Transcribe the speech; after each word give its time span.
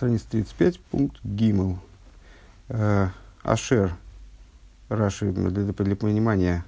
страница 0.00 0.24
35, 0.30 0.80
пункт 0.80 1.18
Гимл. 1.22 1.78
Э, 2.70 3.08
Ашер. 3.42 3.92
Раши, 4.88 5.30
для, 5.30 5.50
для 5.50 5.94
понимания 5.94 6.64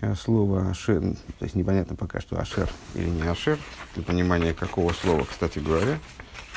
э, 0.00 0.14
слова 0.14 0.70
Ашер, 0.70 1.02
то 1.02 1.44
есть 1.44 1.54
непонятно 1.54 1.94
пока, 1.94 2.22
что 2.22 2.40
Ашер 2.40 2.70
или 2.94 3.10
не 3.10 3.20
Ашер, 3.20 3.58
для 3.94 4.02
понимания 4.02 4.54
какого 4.54 4.94
слова, 4.94 5.24
кстати 5.24 5.58
говоря. 5.58 5.98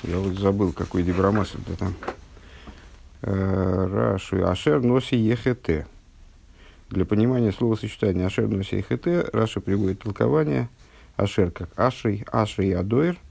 Я 0.04 0.20
вот 0.20 0.40
забыл, 0.40 0.72
какой 0.72 1.04
дибрамас 1.04 1.50
это 1.54 1.78
там. 1.78 1.94
Э, 3.22 3.88
Раши. 3.92 4.38
Ашер 4.38 4.82
носи 4.82 5.18
ехете. 5.18 5.86
Для 6.90 7.04
понимания 7.04 7.52
слова 7.52 7.76
сочетания 7.76 8.26
Ашер 8.26 8.48
носи 8.48 8.78
ехете 8.78 9.28
Раша 9.34 9.60
приводит 9.60 10.00
толкование 10.00 10.70
Ашер 11.18 11.52
как 11.52 11.70
Ашей, 11.78 12.26
Ашей 12.32 12.74
Адоир– 12.74 13.18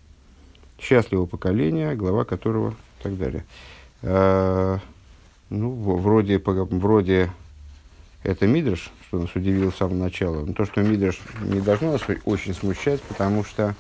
счастливого 0.81 1.27
поколения, 1.27 1.95
глава 1.95 2.25
которого 2.25 2.71
и 2.71 3.03
так 3.03 3.19
далее. 3.19 3.45
А, 4.03 4.79
ну, 5.51 5.71
вроде, 5.71 6.39
вроде 6.39 7.31
это 8.23 8.47
Мидрш, 8.47 8.91
что 9.07 9.21
нас 9.21 9.35
удивило 9.35 9.71
с 9.71 9.77
самого 9.77 9.97
начала. 9.97 10.45
Но 10.45 10.53
то, 10.53 10.65
что 10.67 10.83
Мидрш 10.83 11.21
не 11.43 11.61
должно 11.61 11.93
нас 11.93 12.03
очень 12.25 12.55
смущать, 12.55 13.01
потому 13.03 13.45
что 13.45 13.75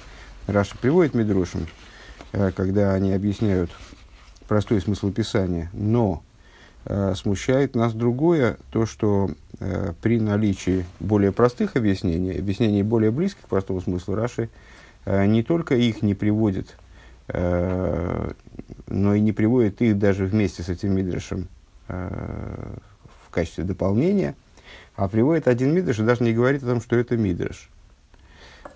Раша 0.47 0.77
приводит 0.79 1.15
Мидрушем, 1.15 1.66
э, 2.33 2.53
когда 2.53 2.95
они 2.95 3.12
объясняют 3.12 3.70
простой 4.47 4.80
смысл 4.80 5.11
Писания. 5.12 5.70
Но 5.75 6.23
э, 6.87 7.15
смущает 7.15 7.75
нас 7.75 7.92
другое, 7.92 8.56
то, 8.70 8.87
что 8.87 9.30
э, 9.61 9.92
при 10.01 10.19
наличии 10.19 10.87
более 11.01 11.33
простых 11.33 11.77
объяснений, 11.77 12.39
объяснений 12.39 12.83
более 12.83 13.11
близких 13.11 13.42
к 13.42 13.48
простому 13.48 13.80
смыслу 13.80 14.15
Раши, 14.15 14.48
не 15.06 15.42
только 15.42 15.75
их 15.75 16.03
не 16.03 16.15
приводит 16.15 16.77
но 17.30 19.14
и 19.14 19.20
не 19.20 19.32
приводит 19.32 19.82
их 19.82 19.98
даже 19.98 20.24
вместе 20.24 20.62
с 20.62 20.69
этим 20.69 20.95
мидрашем 20.95 21.48
э, 21.88 22.77
в 23.27 23.30
качестве 23.30 23.64
дополнения, 23.64 24.34
а 24.97 25.08
приводит 25.08 25.47
один 25.47 25.75
мидраш 25.75 25.98
и 25.98 26.05
даже 26.05 26.25
не 26.25 26.33
говорит 26.33 26.62
о 26.62 26.66
том, 26.66 26.80
что 26.80 26.97
это 26.97 27.16
мидраш. 27.16 27.69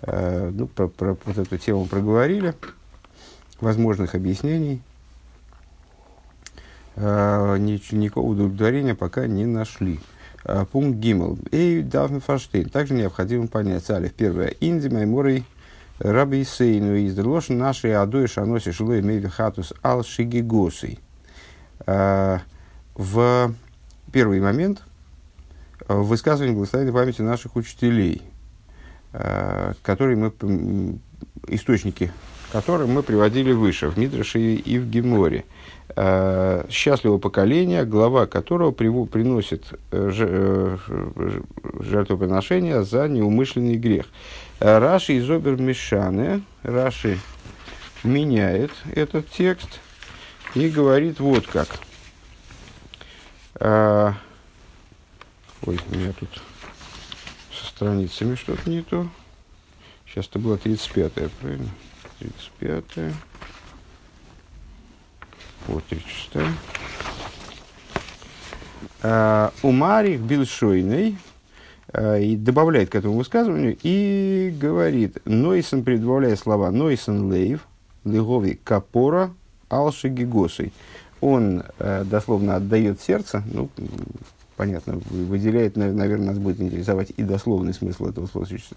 Э, 0.01 0.51
ну, 0.53 0.67
про, 0.67 0.87
про 0.87 1.17
вот 1.25 1.37
эту 1.37 1.57
тему 1.57 1.85
проговорили, 1.85 2.53
возможных 3.59 4.15
объяснений. 4.15 4.81
Никакого 6.95 8.27
удовлетворения 8.27 8.93
пока 8.93 9.25
не 9.25 9.47
нашли. 9.47 9.99
Пункт 10.71 10.99
Гиммел. 10.99 11.39
Эй, 11.51 11.81
Дафн 11.81 12.19
Фаштейн. 12.19 12.69
Также 12.69 12.93
необходимо 12.93 13.47
понять. 13.47 13.89
Алиф. 13.89 14.13
Первое. 14.13 14.53
Инди 14.59 14.89
Майморей 14.89 15.43
Раби 15.99 16.43
Сейну 16.43 16.95
из 16.95 17.15
Дрелошин 17.15 17.57
наши 17.57 17.89
адой 17.91 18.27
шаноси 18.27 18.71
шилой 18.71 19.01
меви 19.01 19.27
хатус 19.27 19.73
ал 19.83 20.03
шигигосой. 20.03 20.99
А, 21.85 22.39
в 22.95 23.53
первый 24.11 24.39
момент 24.39 24.81
в 25.87 26.03
высказывании 26.03 26.55
благословенной 26.55 26.93
памяти 26.93 27.21
наших 27.21 27.55
учителей, 27.55 28.23
а, 29.11 29.73
которые 29.83 30.17
мы, 30.17 30.99
источники 31.47 32.11
которые 32.53 32.87
мы 32.87 33.01
приводили 33.01 33.51
выше, 33.51 33.89
в 33.89 33.97
Мидраше 33.97 34.39
и 34.39 34.77
в 34.77 34.87
Геморе. 34.87 35.43
А, 35.95 36.65
Счастливого 36.69 37.17
поколения, 37.17 37.83
глава 37.83 38.27
которого 38.27 38.71
приносит 38.71 39.65
э, 39.91 40.11
э, 40.15 40.77
жертвоприношение 41.79 42.83
за 42.83 43.07
неумышленный 43.07 43.75
грех. 43.75 44.05
Раши 44.59 45.13
из 45.13 45.29
Обер 45.29 45.57
Раши 46.63 47.19
меняет 48.03 48.71
этот 48.93 49.29
текст 49.29 49.79
и 50.55 50.69
говорит 50.69 51.19
вот 51.19 51.47
как. 51.47 51.67
А, 53.55 54.13
ой, 55.65 55.79
у 55.89 55.95
меня 55.95 56.13
тут 56.13 56.29
со 57.51 57.65
страницами 57.65 58.35
что-то 58.35 58.69
не 58.69 58.81
то. 58.81 59.07
Сейчас 60.05 60.27
это 60.27 60.39
было 60.39 60.55
35-е, 60.55 61.29
правильно? 61.29 61.69
35-е. 62.19 63.13
Вот, 65.67 65.83
36-е. 65.89 66.47
А, 69.01 69.51
Умарих 69.61 70.19
Билшойный 70.19 71.17
Э, 71.17 71.32
и 71.95 72.35
добавляет 72.35 72.89
к 72.89 72.95
этому 72.95 73.15
высказыванию 73.15 73.77
и 73.83 74.55
говорит, 74.59 75.17
Нойсон, 75.25 75.83
прибавляя 75.83 76.35
слова 76.35 76.71
Нойсон 76.71 77.31
Лейв, 77.31 77.67
Легови 78.03 78.59
Капора, 78.63 79.31
Алши 79.69 80.09
Гигосой. 80.09 80.73
Он 81.21 81.63
э, 81.79 82.03
дословно 82.03 82.55
отдает 82.55 82.99
сердце, 82.99 83.43
ну, 83.51 83.69
понятно, 84.57 84.99
выделяет, 85.09 85.77
наверное, 85.77 86.27
нас 86.27 86.37
будет 86.37 86.59
интересовать 86.59 87.13
и 87.15 87.23
дословный 87.23 87.73
смысл 87.73 88.07
этого 88.07 88.27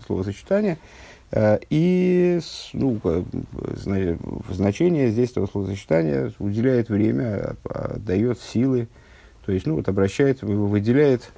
словосочетания, 0.07 0.79
э, 1.33 1.59
и 1.71 2.39
ну, 2.73 3.01
значение 4.51 5.11
здесь 5.11 5.33
этого 5.33 5.47
словосочетания 5.47 6.33
уделяет 6.39 6.89
время, 6.89 7.57
дает 7.97 8.41
силы, 8.41 8.87
то 9.45 9.53
есть, 9.53 9.67
ну, 9.67 9.75
вот 9.75 9.89
обращает, 9.89 10.43
выделяет 10.43 11.31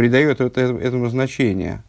придает 0.00 0.40
это, 0.40 0.62
этому 0.62 1.10
значение, 1.10 1.82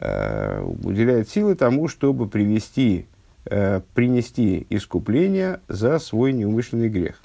э, 0.00 0.62
уделяет 0.84 1.28
силы 1.28 1.54
тому, 1.54 1.86
чтобы 1.86 2.26
привести, 2.26 3.04
э, 3.44 3.82
принести 3.92 4.66
искупление 4.70 5.60
за 5.68 5.98
свой 5.98 6.32
неумышленный 6.32 6.88
грех. 6.88 7.20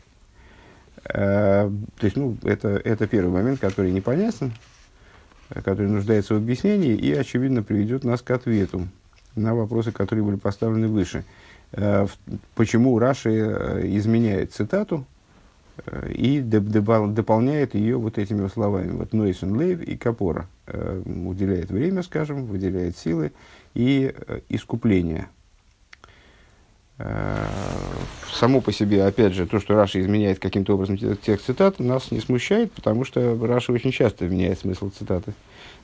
Э, 1.05 1.71
то 1.97 2.05
есть, 2.05 2.17
ну, 2.17 2.35
это, 2.43 2.67
это 2.83 3.07
первый 3.07 3.31
момент, 3.31 3.61
который 3.61 3.93
непонятен, 3.93 4.51
который 5.63 5.87
нуждается 5.87 6.33
в 6.33 6.39
объяснении 6.39 6.93
и, 6.93 7.13
очевидно, 7.13 7.63
приведет 7.63 8.03
нас 8.03 8.21
к 8.21 8.29
ответу 8.29 8.85
на 9.37 9.55
вопросы, 9.55 9.93
которые 9.93 10.25
были 10.25 10.35
поставлены 10.35 10.89
выше. 10.89 11.23
Почему 12.53 12.99
Раши 12.99 13.29
изменяет 13.95 14.51
цитату, 14.51 15.05
и 16.09 16.41
дополняет 16.41 17.75
ее 17.75 17.97
вот 17.97 18.17
этими 18.17 18.47
словами. 18.47 18.91
Вот 18.91 19.13
נותן 19.13 19.57
לב 19.57 19.81
и 19.81 19.95
כפרה 19.95 20.47
э, 20.65 21.01
уделяет 21.05 21.69
время, 21.69 22.03
скажем, 22.03 22.45
выделяет 22.45 22.97
силы 22.97 23.31
и 23.73 24.13
э, 24.15 24.41
искупление. 24.49 25.29
Само 28.33 28.59
по 28.59 28.71
себе, 28.71 29.05
опять 29.05 29.33
же, 29.33 29.45
то, 29.45 29.59
что 29.59 29.75
Раши 29.75 30.01
изменяет 30.01 30.39
каким-то 30.39 30.73
образом 30.73 30.97
текст 30.97 31.45
цитаты, 31.45 31.83
нас 31.83 32.09
не 32.09 32.19
смущает, 32.19 32.71
потому 32.71 33.05
что 33.05 33.37
Раши 33.45 33.71
очень 33.71 33.91
часто 33.91 34.27
меняет 34.27 34.57
смысл 34.57 34.89
цитаты. 34.89 35.33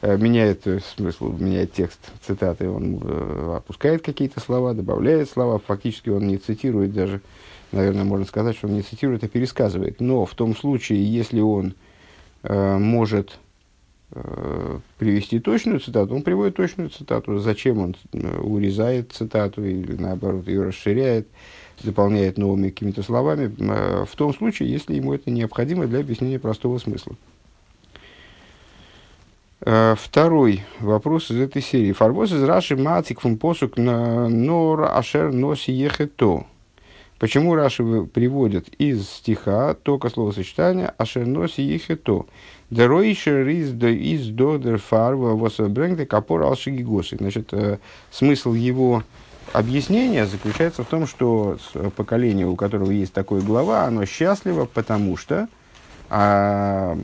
Меняет 0.02 0.66
смысл, 0.96 1.32
меняет 1.38 1.72
текст 1.72 2.00
цитаты. 2.26 2.68
Он 2.68 3.00
опускает 3.58 4.02
какие-то 4.02 4.40
слова, 4.40 4.74
добавляет 4.74 5.30
слова. 5.30 5.60
Фактически 5.60 6.10
он 6.10 6.26
не 6.26 6.38
цитирует 6.38 6.94
даже 6.94 7.22
наверное, 7.74 8.04
можно 8.04 8.26
сказать, 8.26 8.56
что 8.56 8.68
он 8.68 8.76
не 8.76 8.82
цитирует, 8.82 9.24
а 9.24 9.28
пересказывает. 9.28 10.00
Но 10.00 10.26
в 10.26 10.34
том 10.36 10.56
случае, 10.56 11.04
если 11.04 11.42
он 11.42 11.74
э, 12.44 12.78
может 12.78 13.40
э, 14.12 14.80
привести 14.98 15.40
точную 15.40 15.80
цитату, 15.80 16.16
он 16.16 16.22
приводит 16.22 16.56
точную 16.56 16.90
цитату. 16.90 17.40
Зачем 17.40 17.80
он 17.80 17.96
э, 18.14 18.40
урезает 18.40 19.12
цитату 19.12 19.66
или, 19.66 19.94
наоборот, 19.94 20.48
ее 20.48 20.64
расширяет, 20.64 21.28
заполняет 21.82 22.38
новыми 22.38 22.70
какими-то 22.70 23.04
словами, 23.04 23.54
э, 23.60 24.06
в 24.06 24.16
том 24.16 24.34
случае, 24.34 24.72
если 24.72 24.96
ему 24.96 25.14
это 25.14 25.32
необходимо 25.32 25.88
для 25.88 26.00
объяснения 26.00 26.40
простого 26.40 26.78
смысла. 26.78 27.16
Э, 29.66 29.96
второй 29.98 30.64
вопрос 30.80 31.32
из 31.32 31.40
этой 31.40 31.62
серии. 31.62 31.94
Фарбос 31.94 32.32
из 32.32 32.44
Раши 32.44 32.76
Мацик 32.76 33.22
фун 33.22 33.38
посук 33.38 33.78
на 33.78 34.28
нор 34.28 34.84
ашер 34.84 35.32
носи 35.32 35.72
ехето. 35.72 36.46
Почему 37.20 37.56
Раши 37.56 37.84
приводит 38.06 38.68
из 38.80 39.08
стиха 39.08 39.76
только 39.76 40.10
словосочетание 40.10 40.94
«Ашерноси 40.98 41.62
ехето». 41.62 42.26
Деройшер 42.70 43.48
из 43.48 43.74
из 43.82 44.28
додер 44.30 44.80
фарва 44.80 45.36
восбрэнгде 45.36 46.06
капор 46.06 46.42
алшигигосы. 46.42 47.18
Значит, 47.18 47.54
э, 47.54 47.78
смысл 48.12 48.54
его 48.54 49.04
объяснения 49.54 50.26
заключается 50.26 50.84
в 50.84 50.88
том, 50.88 51.06
что 51.06 51.58
поколение, 51.96 52.48
у 52.48 52.56
которого 52.56 52.92
есть 52.92 53.14
такой 53.14 53.42
глава, 53.42 53.86
оно 53.86 54.06
счастливо, 54.06 54.66
потому 54.66 55.18
что 55.18 55.48
а 56.16 56.96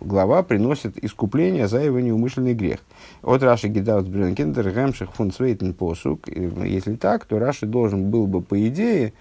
глава 0.00 0.42
приносит 0.42 1.02
искупление 1.02 1.68
за 1.68 1.80
его 1.80 2.00
неумышленный 2.00 2.52
грех. 2.52 2.80
От 3.22 3.42
Раши 3.42 3.68
Гидаут 3.68 4.08
Брюнкендер 4.08 4.70
Гемших 4.72 5.14
фун 5.14 5.32
Свейтен 5.32 5.72
Посук. 5.72 6.28
Если 6.28 6.96
так, 6.96 7.24
то 7.24 7.38
Раши 7.38 7.64
должен 7.64 8.10
был 8.10 8.26
бы, 8.26 8.42
по 8.42 8.68
идее, 8.68 9.14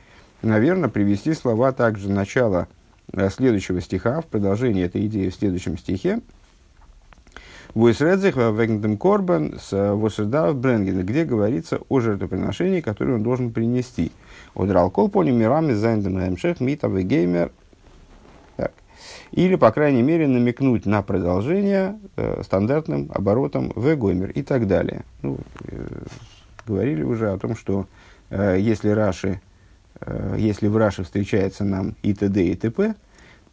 наверное, 0.45 0.89
привести 0.89 1.33
слова 1.33 1.71
также 1.71 2.09
начала 2.09 2.67
э, 3.11 3.29
следующего 3.29 3.81
стиха, 3.81 4.21
в 4.21 4.25
продолжении 4.25 4.83
этой 4.83 5.05
идеи 5.07 5.29
в 5.29 5.35
следующем 5.35 5.77
стихе. 5.77 6.21
Войсредзих 7.73 8.37
вегнтем 8.37 8.97
корбан 8.97 9.59
с 9.59 9.93
Восердав 9.95 10.55
Бренгена, 10.55 11.03
где 11.03 11.25
говорится 11.25 11.79
о 11.89 11.99
жертвоприношении, 11.99 12.79
которое 12.79 13.15
он 13.15 13.23
должен 13.23 13.51
принести. 13.51 14.13
אדער 14.53 14.77
על 14.77 14.89
כל 14.89 15.09
פנים 15.09 15.23
מרמז 15.23 15.73
זיין 15.73 15.99
דעם 15.99 16.17
המשך 16.17 16.61
מיט 16.61 17.03
א 17.03 17.10
וגומר. 17.10 17.51
Или, 19.31 19.55
по 19.55 19.71
крайней 19.71 20.01
мере, 20.01 20.27
намекнуть 20.27 20.85
на 20.85 21.01
продолжение 21.01 21.99
э, 22.15 22.41
стандартным 22.43 23.11
оборотом 23.13 23.73
וגומר 23.75 24.31
и 24.31 24.41
так 24.41 24.65
далее. 24.65 25.03
Ну, 25.21 25.39
э, 25.67 25.87
говорили 26.65 27.03
уже 27.03 27.31
о 27.31 27.37
том, 27.37 27.55
что 27.57 27.85
э, 28.29 28.57
если 28.59 28.89
Раши, 28.89 29.27
э, 29.27 29.44
если 30.37 30.67
в 30.67 30.77
Раши 30.77 31.03
встречается 31.03 31.63
нам 31.63 31.95
и 32.01 32.13
т.д. 32.13 32.43
и 32.43 32.55
т.п., 32.55 32.95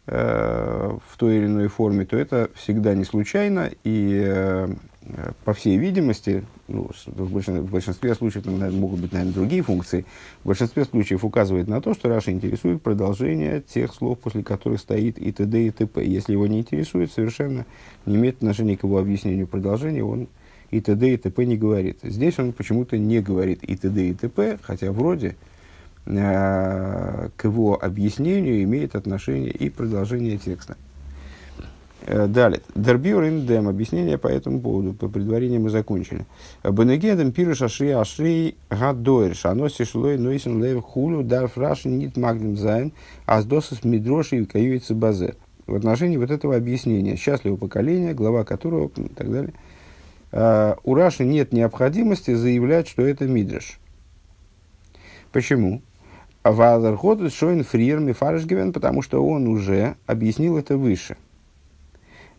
Э, 0.05 0.97
в 1.07 1.17
той 1.17 1.37
или 1.37 1.45
иной 1.45 1.69
форме, 1.69 2.05
то 2.05 2.17
это 2.17 2.49
всегда 2.55 2.93
не 2.93 3.05
случайно, 3.05 3.71
и 3.85 4.21
э, 4.25 4.67
по 5.45 5.53
всей 5.53 5.77
видимости, 5.77 6.43
ну, 6.67 6.89
в, 7.05 7.31
большинстве, 7.31 7.61
в 7.61 7.71
большинстве 7.71 8.13
случаев 8.13 8.43
наверное, 8.45 8.71
могут 8.71 8.99
быть, 8.99 9.13
наверное, 9.13 9.33
другие 9.33 9.61
функции, 9.61 10.05
в 10.43 10.47
большинстве 10.47 10.83
случаев 10.83 11.23
указывает 11.23 11.69
на 11.69 11.79
то, 11.79 11.93
что 11.93 12.09
Раша 12.09 12.31
интересует 12.31 12.81
продолжение 12.81 13.61
тех 13.61 13.93
слов, 13.93 14.19
после 14.19 14.43
которых 14.43 14.81
стоит 14.81 15.17
и 15.17 15.31
т.д. 15.31 15.67
и 15.67 15.71
т.п. 15.71 16.03
Если 16.03 16.33
его 16.33 16.47
не 16.47 16.59
интересует, 16.59 17.09
совершенно 17.09 17.65
не 18.05 18.17
имеет 18.17 18.35
отношения 18.35 18.75
к 18.75 18.83
его 18.83 18.97
объяснению 18.97 19.47
продолжения, 19.47 20.03
он 20.03 20.27
и 20.69 20.81
т.д. 20.81 21.13
и 21.13 21.15
т.п. 21.15 21.45
не 21.45 21.55
говорит. 21.55 21.99
Здесь 22.03 22.37
он 22.39 22.51
почему-то 22.51 22.97
не 22.97 23.21
говорит 23.21 23.63
и 23.63 23.77
т.д. 23.77 24.09
и 24.09 24.13
т.п., 24.13 24.59
хотя 24.61 24.91
вроде 24.91 25.29
Э, 25.29 25.52
к 26.05 27.31
его 27.43 27.81
объяснению 27.81 28.63
имеет 28.63 28.95
отношение 28.95 29.51
и 29.51 29.69
продолжение 29.69 30.37
текста. 30.37 30.75
Э, 32.05 32.27
далее. 32.27 32.61
Дербюр 32.75 33.23
индем. 33.23 33.67
Объяснение 33.67 34.17
по 34.17 34.27
этому 34.27 34.59
поводу. 34.59 34.93
По 34.93 35.07
предварению 35.07 35.61
мы 35.61 35.69
закончили. 35.69 36.25
בנוגע 36.63 37.06
דעם 37.06 37.31
פירוש 37.31 37.61
אשרי 37.61 37.91
אשרי 37.91 38.55
הדור. 38.69 39.35
שהנשיא 39.35 39.85
שלו 39.85 40.17
נותן 40.17 40.61
לב 40.61 40.83
כולי 40.83 41.23
דארף 41.23 41.47
רש״י 41.47 41.97
ניט 41.97 42.17
מקדים 42.17 42.57
זיין. 42.57 42.91
אז 43.25 43.40
דאס 43.40 43.61
איז 43.61 43.83
מדרש 43.83 44.39
וכיוצא 44.39 44.95
בזה. 44.95 45.35
В 45.65 45.75
отношении 45.75 46.17
вот 46.17 46.29
этого 46.29 46.55
объяснения. 46.55 47.15
Счастливого 47.15 47.57
поколения, 47.57 48.13
глава 48.13 48.43
которого 48.43 48.91
и 48.97 49.07
так 49.07 49.31
далее. 49.31 49.53
Э, 50.31 50.75
у 50.83 50.95
Раши 50.95 51.23
нет 51.23 51.53
необходимости 51.53 52.33
заявлять, 52.33 52.89
что 52.89 53.03
это 53.03 53.25
мидраш. 53.27 53.79
Почему? 55.31 55.81
ווייל 56.43 56.87
ער 56.87 57.05
האט 57.05 57.31
שוין 57.31 57.63
פריער 57.63 57.99
מפרש 57.99 58.30
געווען, 58.30 58.73
потому 58.73 59.01
что 59.01 59.25
он 59.25 59.47
уже 59.47 59.95
объяснил 60.05 60.57
это 60.57 60.77
выше. 60.77 61.15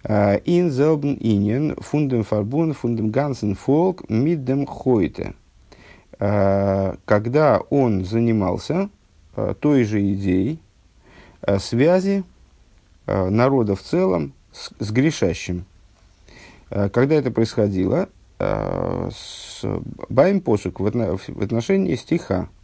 Ин 0.06 0.70
зелбен 0.70 1.14
инен 1.14 1.76
фундем 1.76 2.24
фарбун 2.24 2.74
фундем 2.74 3.10
гансен 3.10 3.54
фолк 3.54 4.08
миддем 4.10 4.66
хойте. 4.66 5.34
Когда 6.18 7.60
он 7.70 8.04
занимался 8.04 8.90
а, 9.34 9.54
той 9.54 9.84
же 9.84 10.12
идеей 10.12 10.60
связи 11.58 12.22
народа 13.06 13.74
в 13.74 13.82
целом 13.82 14.32
с, 14.52 14.70
с 14.78 14.90
грешащим. 14.92 15.64
Когда 16.68 17.16
это 17.16 17.30
происходило, 17.30 18.08
с 18.38 19.64
Байм 20.08 20.40
посук 20.40 20.80
в 20.80 20.86
отношении 20.86 21.96
стиха, 21.96 22.48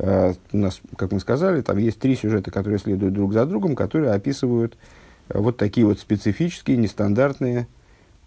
у 0.00 0.56
нас, 0.56 0.80
как 0.96 1.12
мы 1.12 1.20
сказали, 1.20 1.60
там 1.60 1.76
есть 1.76 1.98
три 1.98 2.16
сюжета, 2.16 2.50
которые 2.50 2.78
следуют 2.78 3.12
друг 3.12 3.32
за 3.34 3.44
другом, 3.44 3.76
которые 3.76 4.12
описывают 4.12 4.78
э, 5.28 5.38
вот 5.38 5.58
такие 5.58 5.86
вот 5.86 5.98
специфические, 5.98 6.78
нестандартные 6.78 7.66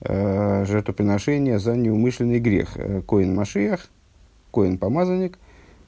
э, 0.01 0.65
жертвоприношения 0.65 1.57
за 1.57 1.75
неумышленный 1.75 2.39
грех. 2.39 2.77
Коин 3.07 3.33
Машиях, 3.33 3.87
Коин 4.51 4.77
Помазанник, 4.77 5.39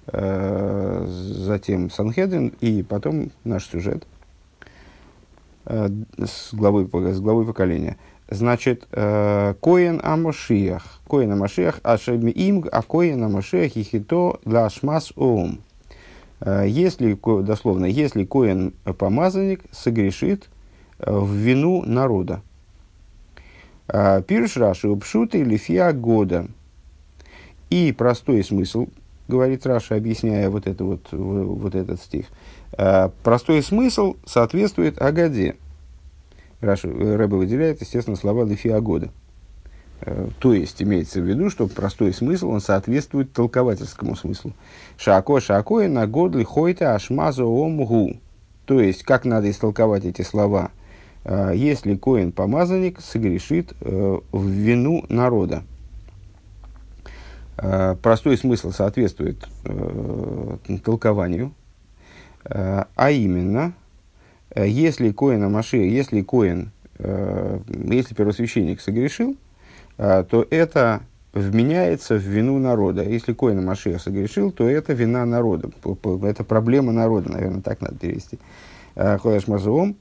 э, 0.08 1.06
затем 1.08 1.92
Санхедрин 1.92 2.54
и 2.62 2.82
потом 2.82 3.32
наш 3.44 3.68
сюжет 3.68 4.08
э, 5.66 5.90
с, 6.18 6.52
главой, 6.52 6.90
с 7.14 7.20
главой 7.20 7.46
поколения. 7.46 7.98
Значит, 8.28 8.88
э, 8.92 9.54
Коин 9.62 10.02
Амошиях, 10.04 11.00
Коин 11.08 11.32
Амошиях, 11.32 11.80
Ашеми 11.84 12.32
им, 12.32 12.66
а 12.72 12.82
Коин 12.82 13.24
Амошиях 13.24 13.76
и 13.76 13.84
хито 13.84 14.40
для 14.46 14.68
Шмас 14.68 15.14
Оум. 15.16 15.60
Э, 15.60 15.75
если, 16.44 17.18
дословно, 17.44 17.86
если 17.86 18.26
коин 18.26 18.74
помазанник 18.98 19.62
согрешит 19.72 20.50
э, 21.00 21.12
в 21.12 21.32
вину 21.32 21.84
народа. 21.84 22.42
Э, 23.88 24.22
פירש 24.22 24.58
רש״י 24.58 24.88
ופשוטו 24.88 25.44
לפי 25.44 25.92
האגדה. 25.94 26.48
И 27.70 27.94
простой 27.94 28.44
смысл, 28.44 28.88
говорит 29.28 29.66
Раши, 29.66 29.96
объясняя 29.96 30.50
вот, 30.50 30.68
это 30.68 30.84
вот, 30.84 31.08
вот 31.12 31.74
этот 31.74 32.00
стих. 32.00 32.28
Простой 33.24 33.64
смысл 33.64 34.18
соответствует 34.26 35.02
Агаде. 35.02 35.56
Раши, 36.62 36.90
Ребе 36.90 37.36
выделяет, 37.36 37.82
естественно, 37.82 38.16
слова 38.16 38.46
לפי 38.46 38.80
האגדה. 38.82 39.10
Э, 40.06 40.28
то 40.40 40.54
есть, 40.54 40.82
имеется 40.82 41.20
в 41.20 41.24
виду, 41.24 41.50
что 41.50 41.68
простой 41.68 42.14
смысл, 42.14 42.50
он 42.50 42.62
соответствует 42.62 43.34
толковательскому 43.34 44.16
смыслу. 44.16 44.54
Шако 44.98 45.40
шако 45.40 45.82
и 45.82 45.88
на 45.88 46.08
годли 46.08 46.44
хойта 46.44 46.96
ашмазо 46.96 47.46
омгу. 47.46 48.18
То 48.66 48.80
есть, 48.80 49.04
как 49.04 49.26
надо 49.26 49.50
истолковать 49.50 50.06
эти 50.06 50.22
слова? 50.22 50.72
Э, 51.24 51.54
если 51.56 51.96
коин 51.96 52.32
помазанник 52.32 53.02
согрешит 53.02 53.74
э, 53.82 54.20
в 54.32 54.48
вину 54.48 55.06
народа. 55.10 55.64
Простой 58.02 58.38
смысл 58.38 58.72
соответствует 58.72 59.48
толкованию, 60.84 61.54
а 62.44 63.12
именно, 63.12 63.72
если 64.54 65.14
коин 65.14 65.42
Амаши, 65.42 65.78
если 65.78 66.22
коин, 66.22 66.72
если 67.00 68.14
первосвященник 68.14 68.82
согрешил, 68.82 69.38
а, 69.38 69.45
то 69.98 70.48
это 70.50 71.02
вменяется 71.36 72.16
в 72.16 72.22
вину 72.22 72.58
народа. 72.58 73.04
Если 73.04 73.34
Коина 73.34 73.62
Машех 73.62 74.02
согрешил, 74.02 74.52
то 74.52 74.68
это 74.68 74.94
вина 74.94 75.26
народа. 75.26 75.70
Это 76.24 76.44
проблема 76.44 76.92
народа, 76.94 77.32
наверное, 77.32 77.62
так 77.62 77.82
надо 77.82 77.96
перевести. 77.96 78.40
А, 78.96 79.18
Ходаш 79.18 79.48
Мазуом. 79.48 79.98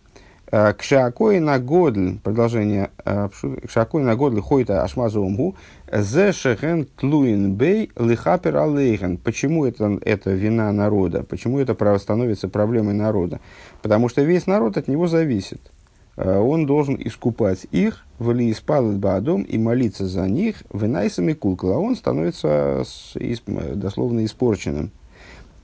А, 0.53 0.73
Кшакой 0.73 1.41
на 1.41 1.59
годль, 1.59 2.19
продолжение, 2.23 2.91
Кшакой 3.67 4.05
на 4.05 4.15
годль 4.15 4.41
хойта 4.41 4.85
ашмазуомгу, 4.85 5.57
зе 5.91 6.31
шехен 6.31 6.87
тлуин 6.97 7.55
бей 7.55 7.91
лихапер 7.99 8.57
алейхен. 8.57 9.17
Почему 9.17 9.67
это, 9.67 9.99
это 10.03 10.31
вина 10.31 10.71
народа? 10.71 11.25
Почему 11.25 11.59
это 11.59 11.99
становится 11.99 12.49
проблемой 12.49 12.95
народа? 12.95 13.41
Потому 13.83 14.09
что 14.09 14.23
весь 14.23 14.47
народ 14.47 14.77
от 14.77 14.87
него 14.87 15.09
зависит. 15.09 15.73
Э, 16.17 16.39
он 16.39 16.67
должен 16.67 16.97
искупать 16.99 17.67
их, 17.71 18.05
вали 18.19 18.51
испалит 18.51 18.99
баадом 18.99 19.43
и 19.43 19.59
молиться 19.59 20.07
за 20.07 20.29
них, 20.29 20.63
вынайсами 20.71 21.33
кулкала, 21.33 21.79
он 21.79 21.97
становится 21.97 22.85
дословно 23.75 24.25
испорченным. 24.25 24.91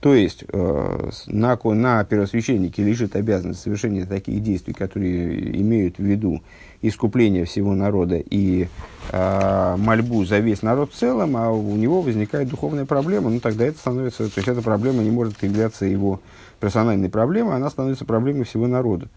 То 0.00 0.14
есть 0.14 0.44
э, 0.48 1.10
на, 1.26 1.58
на 1.62 2.04
первосвященнике 2.04 2.82
лежит 2.82 3.16
обязанность 3.16 3.60
совершения 3.60 4.06
таких 4.06 4.42
действий, 4.42 4.72
которые 4.72 5.60
имеют 5.60 5.98
в 5.98 6.02
виду 6.02 6.42
искупление 6.80 7.44
всего 7.44 7.74
народа 7.74 8.16
и 8.16 8.68
э, 9.12 9.76
мольбу 9.76 10.24
за 10.24 10.38
весь 10.38 10.62
народ 10.62 10.92
в 10.92 10.96
целом, 10.96 11.36
а 11.36 11.50
у 11.50 11.76
него 11.76 12.00
возникает 12.00 12.48
духовная 12.48 12.86
проблема, 12.86 13.28
ну 13.28 13.40
тогда 13.40 13.66
это 13.66 13.78
становится, 13.78 14.30
то 14.30 14.38
есть 14.38 14.48
эта 14.48 14.62
проблема 14.62 15.02
не 15.02 15.10
может 15.10 15.42
являться 15.42 15.84
его 15.84 16.22
персональной 16.60 17.10
проблемой, 17.10 17.56
она 17.56 17.68
становится 17.68 18.06
проблемой 18.06 18.44
всего 18.44 18.66
народа. 18.66 19.08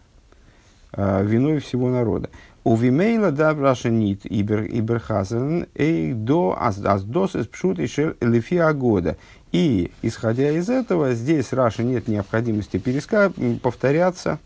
Э, 0.96 1.24
виной 1.26 1.60
всего 1.60 1.90
народа. 1.90 2.30
У 2.64 2.76
Вимейла 2.76 3.32
да 3.32 3.54
нит 3.86 4.22
иберхазен 4.26 5.66
эй 5.74 6.14
до 6.14 6.56
аздос 6.60 7.36
из 7.36 7.48
пшут 7.48 7.80
и 7.80 7.88
лифия 8.22 8.72
года. 8.74 9.18
И, 9.52 9.92
исходя 10.04 10.52
из 10.52 10.70
этого, 10.70 11.14
здесь 11.14 11.52
Раши 11.52 11.84
нет 11.84 12.08
необходимости 12.08 12.78
переска 12.78 13.34
повторяться 13.64 14.40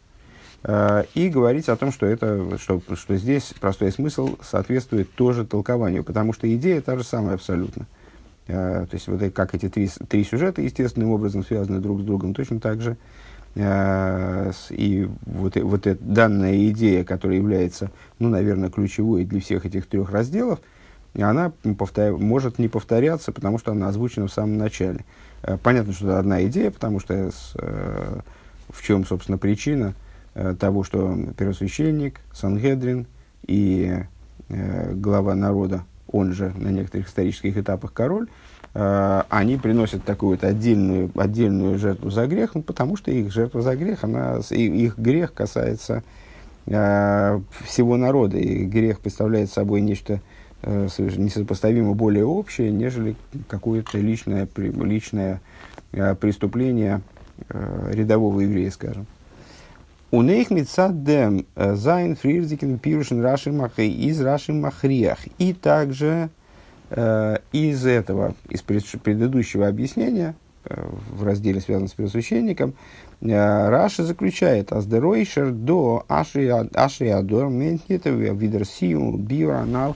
э, 0.64 1.04
и 1.14 1.28
говорить 1.28 1.68
о 1.68 1.76
том, 1.76 1.92
что, 1.92 2.06
это, 2.06 2.58
что, 2.58 2.82
что 2.96 3.18
здесь 3.18 3.54
простой 3.60 3.92
смысл 3.92 4.38
соответствует 4.42 5.12
тоже 5.14 5.46
толкованию, 5.46 6.06
потому 6.06 6.32
что 6.32 6.54
идея 6.56 6.80
та 6.80 6.98
же 6.98 7.04
самая 7.04 7.36
абсолютно. 7.36 7.88
Э, 8.48 8.86
то 8.90 8.96
есть, 8.96 9.10
вот 9.10 9.22
как 9.34 9.54
эти 9.54 9.68
три, 9.68 9.90
три 10.08 10.24
сюжета 10.24 10.62
естественным 10.62 11.12
образом 11.12 11.44
связаны 11.44 11.80
друг 11.80 12.00
с 12.00 12.04
другом, 12.04 12.34
точно 12.34 12.62
так 12.62 12.82
же 12.82 12.92
Э, 12.92 13.27
и 13.60 15.10
вот, 15.26 15.56
вот 15.56 15.88
эта 15.88 16.04
данная 16.04 16.70
идея, 16.70 17.04
которая 17.04 17.38
является, 17.38 17.90
ну, 18.20 18.30
наверное, 18.30 18.70
ключевой 18.70 19.26
для 19.26 19.42
всех 19.42 19.66
этих 19.66 19.88
трех 19.88 20.12
разделов, 20.12 20.60
она 21.20 21.52
повтор... 21.78 22.18
может 22.18 22.60
не 22.60 22.68
повторяться, 22.68 23.32
потому 23.32 23.58
что 23.58 23.72
она 23.72 23.88
озвучена 23.88 24.28
в 24.28 24.32
самом 24.32 24.58
начале. 24.58 25.06
Э, 25.42 25.58
понятно, 25.62 25.94
что 25.94 26.06
это 26.06 26.20
одна 26.20 26.46
идея, 26.46 26.70
потому 26.70 27.00
что 27.00 27.32
с, 27.32 27.54
э, 27.56 28.20
в 28.70 28.84
чем, 28.84 29.06
собственно, 29.06 29.38
причина 29.38 29.96
того, 30.60 30.84
что 30.84 31.18
первосвященник, 31.36 32.20
Сангедрин 32.32 33.08
и 33.48 34.04
э, 34.50 34.94
глава 34.94 35.34
народа, 35.34 35.84
он 36.12 36.34
же 36.34 36.54
на 36.56 36.68
некоторых 36.68 37.08
исторических 37.08 37.58
этапах 37.58 37.92
король, 37.94 38.28
э, 38.28 38.47
они 38.80 39.58
приносят 39.58 40.04
такую 40.04 40.32
вот 40.32 40.44
отдельную, 40.44 41.10
отдельную 41.16 41.80
жертву 41.80 42.12
за 42.12 42.28
грех, 42.28 42.54
ну, 42.54 42.62
потому 42.62 42.96
что 42.96 43.10
их 43.10 43.32
жертва 43.32 43.62
за 43.62 43.76
грех, 43.76 44.04
она, 44.04 44.40
их 44.52 44.98
грех 45.00 45.34
касается 45.34 46.04
э, 46.68 47.40
всего 47.66 47.98
народа, 47.98 48.38
и 48.38 48.66
грех 48.66 49.00
представляет 49.00 49.50
собой 49.50 49.82
нечто 49.82 50.22
э, 50.62 50.88
несопоставимо 50.98 51.94
более 51.94 52.26
общее, 52.26 52.72
нежели 52.72 53.16
какое-то 53.48 53.98
личное, 53.98 54.48
личное 54.56 55.42
э, 55.94 56.14
преступление 56.16 57.02
э, 57.50 57.92
рядового 57.94 58.42
еврея, 58.42 58.70
скажем. 58.70 59.08
У 60.10 60.22
них 60.22 60.52
э, 61.56 61.76
зайн 61.76 62.16
фрирзикен 62.16 62.80
пирушен 62.80 63.22
раши 63.22 63.52
махей 63.52 63.92
из 63.92 64.22
раши 64.22 64.54
махриях. 64.54 65.20
И 65.38 65.52
также 65.54 66.08
э, 66.08 66.37
из 66.90 67.86
этого, 67.86 68.34
из 68.50 68.62
предыдущего 68.62 69.68
объяснения, 69.68 70.36
э, 70.66 70.88
в 71.12 71.24
разделе, 71.24 71.60
связанном 71.60 71.90
с 71.90 71.94
первосвященником, 71.94 72.74
э, 73.22 73.70
Раша 73.70 74.04
заключает 74.04 74.72
«Аздеройшер 74.72 75.52
до 75.52 76.06
ашиадор 76.08 77.50
ментнитов 77.50 78.14
видерсию 78.14 79.18
биоанал 79.18 79.96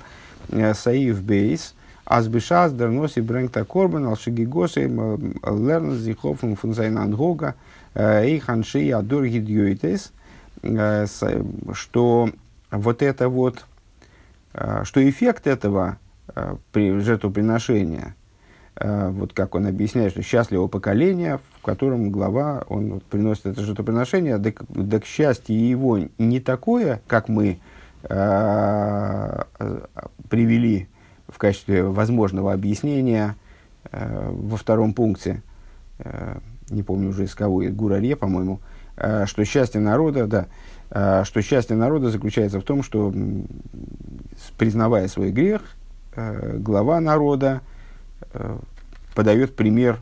э, 0.50 0.74
саив 0.74 1.22
бейс» 1.24 1.76
Азбишас 2.04 2.74
дерноси 2.74 3.22
брэнгта 3.22 3.64
корбан 3.64 4.06
алшигигосы 4.08 4.82
лернс 4.82 6.00
зихофм 6.00 6.56
фунзайнан 6.56 7.16
гога– 7.16 7.56
Эйханши 7.94 8.92
Адор 8.92 9.26
Гидьюитес, 9.26 10.12
э, 10.64 11.06
что 11.74 12.30
вот 12.70 13.02
это 13.02 13.30
вот, 13.30 13.66
э, 14.54 14.84
что 14.86 15.10
эффект 15.10 15.48
этого 15.48 15.98
э, 15.98 16.01
при 16.72 17.00
жертвоприношения, 17.00 18.16
вот 18.80 19.34
как 19.34 19.56
он 19.56 19.68
объясняет, 19.68 20.12
что 20.14 20.22
счастливого 20.22 20.68
поколения, 20.68 21.40
в 21.60 21.62
котором 21.66 22.10
глава, 22.10 22.64
он 22.70 23.02
приносит 23.10 23.46
это 23.48 23.62
жертвоприношение, 23.62 24.38
да, 24.38 24.52
да 24.70 25.00
к 25.00 25.06
счастью 25.06 25.60
его 25.60 26.00
не 26.18 26.40
такое, 26.40 27.02
как 27.08 27.28
мы 27.28 27.60
э, 28.04 29.44
привели 30.30 30.88
в 31.28 31.38
качестве 31.38 31.84
возможного 31.84 32.54
объяснения 32.54 33.36
э, 33.92 34.30
во 34.32 34.58
втором 34.58 34.94
пункте, 34.94 35.42
э, 36.00 36.40
не 36.70 36.84
помню 36.84 37.10
уже 37.10 37.26
из 37.26 37.36
кого, 37.36 37.62
из 37.62 37.74
Гураре, 37.74 38.16
по-моему, 38.16 38.60
э, 38.98 39.26
что 39.26 39.44
счастье 39.46 39.82
народа, 39.82 40.28
да, 40.28 40.48
э, 40.90 41.24
что 41.26 41.42
счастье 41.42 41.76
народа 41.76 42.10
заключается 42.10 42.60
в 42.60 42.64
том, 42.64 42.84
что, 42.84 43.14
признавая 44.58 45.08
свой 45.08 45.32
грех, 45.32 45.62
э, 45.62 45.81
глава 46.16 47.00
народа 47.00 47.62
подает 49.16 49.56
пример 49.56 50.00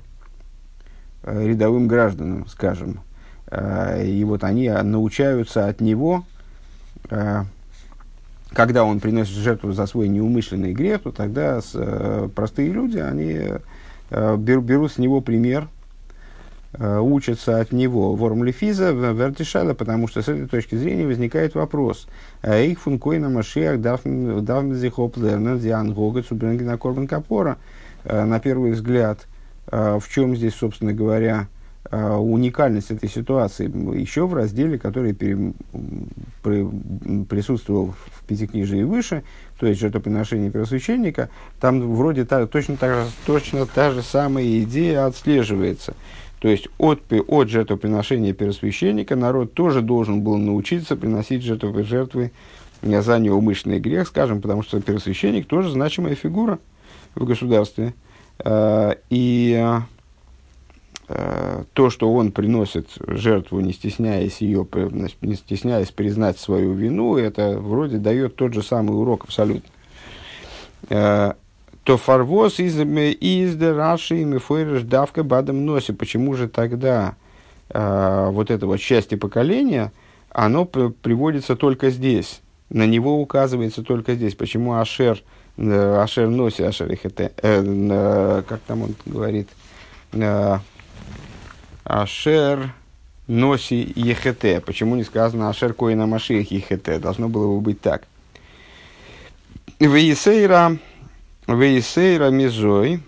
рядовым 1.24 1.88
гражданам, 1.88 2.48
скажем. 2.48 3.02
И 3.52 4.24
вот 4.26 4.44
они 4.44 4.70
научаются 4.70 5.68
от 5.68 5.82
него, 5.82 6.24
когда 8.54 8.84
он 8.84 9.00
приносит 9.00 9.36
жертву 9.36 9.72
за 9.72 9.86
свой 9.86 10.08
неумышленный 10.08 10.74
грех, 10.74 11.04
то 11.04 11.12
тогда 11.12 11.60
простые 12.36 12.72
люди, 12.72 12.98
они 12.98 13.40
берут 14.10 14.92
с 14.92 14.98
него 14.98 15.22
пример– 15.22 15.68
Э, 15.79 15.79
учатся 16.78 17.60
от 17.60 17.72
него 17.72 18.16
ворм 18.16 18.44
лефиза 18.44 18.92
вертишала, 18.92 19.74
потому 19.74 20.08
что 20.08 20.22
с 20.22 20.28
этой 20.28 20.48
точки 20.48 20.76
зрения 20.76 21.08
возникает 21.08 21.56
вопрос. 21.56 22.08
Их 22.44 22.80
функойна 22.80 23.30
машиах 23.30 23.82
давмзихоп 23.82 25.18
лернер 25.18 25.58
диан 25.58 25.94
гога 25.94 26.22
цубренгена 26.22 26.78
корбан 26.78 27.08
капора. 27.08 27.58
Э, 28.04 28.24
на 28.26 28.40
первый 28.40 28.72
взгляд, 28.72 29.28
э, 29.72 30.00
в 30.00 30.10
чем 30.10 30.36
здесь, 30.36 30.56
собственно 30.56 30.94
говоря, 30.94 31.48
уникальность 31.92 32.92
этой 32.92 33.10
ситуации 33.10 33.66
еще 33.98 34.28
в 34.28 34.34
разделе, 34.36 34.78
который 34.78 35.14
пере, 35.14 35.54
при, 36.44 36.68
присутствовал 37.24 37.96
в 38.28 38.32
и 38.32 38.84
выше, 38.84 39.24
то 39.60 39.66
есть 39.66 39.80
жертвоприношение 39.80 40.52
первосвященника, 40.52 41.30
там 41.60 41.96
вроде 41.96 42.26
та, 42.26 42.46
точно, 42.46 42.78
та, 42.78 43.08
точно 43.26 43.66
та 43.66 43.92
же 43.92 44.04
самая 44.04 44.60
идея 44.60 45.08
отслеживается. 45.08 45.96
То 46.40 46.48
есть 46.48 46.68
от, 46.78 47.02
от 47.12 47.50
жертвоприношения 47.50 48.34
первосвященника 48.34 49.16
народ 49.16 49.54
тоже 49.54 49.82
должен 49.82 50.22
был 50.22 50.38
научиться 50.38 50.96
приносить 50.96 51.44
жертвы, 51.44 51.84
жертвы 51.84 52.32
за 52.82 53.20
неумышленный 53.20 53.80
грех, 53.80 54.08
скажем, 54.08 54.42
потому 54.42 54.64
что 54.64 54.82
первосвященник 54.82 55.48
тоже 55.48 55.70
значимая 55.70 56.16
фигура 56.16 56.60
в 57.16 57.26
государстве. 57.26 57.94
А, 58.40 58.98
и 59.10 59.54
а, 61.10 61.66
то, 61.74 61.90
что 61.90 62.14
он 62.14 62.32
приносит 62.32 62.88
жертву, 63.06 63.60
не 63.60 63.74
стесняясь 63.74 64.40
ее, 64.40 64.66
не 65.22 65.36
стесняясь 65.36 65.92
признать 65.92 66.40
свою 66.40 66.72
вину, 66.74 67.18
это 67.18 67.60
вроде 67.60 67.98
дает 67.98 68.38
тот 68.38 68.54
же 68.54 68.64
самый 68.64 68.98
урок 68.98 69.26
абсолютно. 69.26 69.70
То 71.84 71.98
фарвоз 71.98 72.60
из, 72.60 72.78
из 72.80 73.62
Раши 73.62 74.22
и 74.22 74.26
Мефойреш 74.26 74.84
давка 74.84 75.24
бадам 75.24 75.66
носи. 75.66 75.94
Почему 75.94 76.36
же 76.36 76.48
тогда 76.48 77.16
э, 77.70 78.28
вот 78.32 78.52
это 78.52 78.68
вот 78.68 78.80
счастье 78.80 79.18
поколения, 79.18 79.92
оно 80.30 80.66
приводится 80.66 81.56
только 81.56 81.90
здесь? 81.90 82.42
На 82.70 82.86
него 82.86 83.20
указывается 83.20 83.82
только 83.82 84.14
здесь. 84.14 84.36
Почему 84.36 84.76
Ашер, 84.76 85.24
э, 85.58 86.02
Ашер 86.02 86.28
носи, 86.28 86.62
Ашер 86.62 86.92
ихете, 86.92 87.32
э, 87.42 87.64
э, 87.64 88.44
как 88.48 88.60
там 88.62 88.84
он 88.84 88.96
говорит, 89.06 89.50
э, 90.12 90.58
Ашер 91.86 92.74
носи 93.26 93.92
ехете. 93.96 94.60
Почему 94.60 94.96
не 94.96 95.04
сказано 95.04 95.50
Ашер 95.50 95.74
коина 95.74 96.06
машиях 96.06 96.52
ехете? 96.52 97.00
Должно 97.00 97.30
было 97.30 97.56
бы 97.56 97.62
быть 97.62 97.82
так. 97.82 98.04
Вейсейра 99.80 100.78
Вейсейра 101.50 102.30
мизой. 102.30 103.02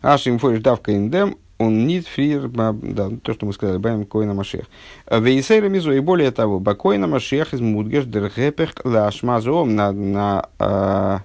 Ашим 0.00 0.38
фориш 0.38 0.60
давка 0.60 0.92
индем. 0.92 1.36
Он 1.58 1.86
нит 1.86 2.06
фрир, 2.06 2.48
да, 2.48 3.10
то, 3.22 3.34
что 3.34 3.44
мы 3.44 3.52
сказали, 3.52 3.78
баем 3.78 4.06
коина 4.06 4.32
машех. 4.32 4.66
Вейсейра 5.10 5.68
мизой. 5.68 6.00
Более 6.00 6.30
того, 6.30 6.60
бакоина 6.60 7.06
машех 7.06 7.52
из 7.52 7.60
мудгеш 7.60 8.04
дерхепех 8.04 8.74
лашмазом 8.84 9.74
на, 9.74 9.92
на, 9.92 10.48
а, 10.58 11.20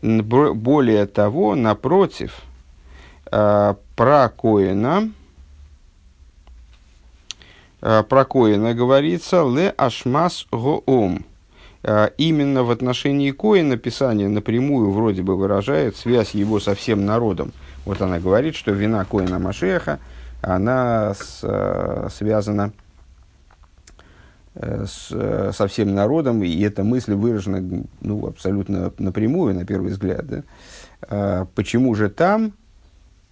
более 0.00 1.06
того, 1.06 1.56
напротив, 1.56 2.40
а, 3.26 3.76
про 3.96 4.28
коина, 4.28 5.10
а, 7.82 8.02
про 8.04 8.24
коина 8.24 8.74
говорится 8.74 9.44
ле 9.44 9.70
ашмас 9.76 10.46
гоом. 10.52 11.24
А, 11.88 12.10
именно 12.18 12.64
в 12.64 12.72
отношении 12.72 13.30
Коина 13.30 13.76
Писание 13.76 14.28
напрямую 14.28 14.90
вроде 14.90 15.22
бы 15.22 15.36
выражает 15.36 15.96
связь 15.96 16.34
его 16.34 16.58
со 16.58 16.74
всем 16.74 17.06
народом. 17.06 17.52
Вот 17.84 18.02
она 18.02 18.18
говорит, 18.18 18.56
что 18.56 18.72
вина 18.72 19.04
Коина 19.04 19.38
Машеха, 19.38 20.00
она 20.42 21.14
с, 21.14 21.40
э, 21.44 22.08
связана 22.10 22.72
э, 24.56 24.84
с, 24.84 25.52
со 25.56 25.68
всем 25.68 25.94
народом, 25.94 26.42
и 26.42 26.60
эта 26.60 26.82
мысль 26.82 27.14
выражена 27.14 27.84
ну, 28.00 28.26
абсолютно 28.26 28.92
напрямую, 28.98 29.54
на 29.54 29.64
первый 29.64 29.92
взгляд. 29.92 30.26
Да? 30.26 30.42
А, 31.02 31.46
почему 31.54 31.94
же 31.94 32.10
там 32.10 32.54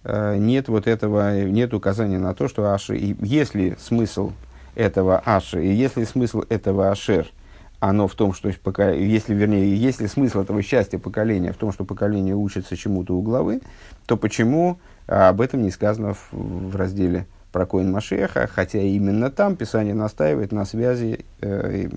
э, 0.05 0.37
нет 0.37 0.69
вот 0.69 0.87
этого, 0.87 1.43
нет 1.43 1.73
указания 1.73 2.19
на 2.19 2.33
то, 2.33 2.47
что 2.47 2.73
Аши, 2.73 3.17
если 3.19 3.75
смысл 3.81 4.31
этого 4.75 5.21
Аши, 5.25 5.61
и 5.61 5.73
если 5.73 6.05
смысл 6.05 6.43
этого 6.47 6.89
Ашер– 6.89 7.27
оно 7.79 8.07
в 8.07 8.15
том, 8.15 8.33
что 8.33 8.49
если, 8.49 9.33
вернее, 9.33 9.75
если 9.75 10.07
смысл 10.07 10.41
этого 10.41 10.61
счастья 10.61 10.97
поколения 10.97 11.53
в 11.53 11.57
том, 11.57 11.71
что 11.71 11.85
поколение 11.85 12.35
учится 12.35 12.75
чему-то 12.75 13.15
у 13.15 13.21
главы, 13.21 13.61
то 14.05 14.17
почему 14.17 14.79
а, 15.07 15.29
об 15.29 15.41
этом 15.41 15.63
не 15.63 15.71
сказано 15.71 16.13
в, 16.13 16.29
в 16.31 16.75
разделе 16.75 17.25
про 17.51 17.65
Коин 17.65 17.89
Машеха, 17.91 18.49
хотя 18.53 18.79
именно 18.79 19.31
там 19.31 19.55
Писание 19.55 19.93
настаивает 19.93 20.51
на 20.51 20.65
связи 20.65 21.25
э, 21.39 21.87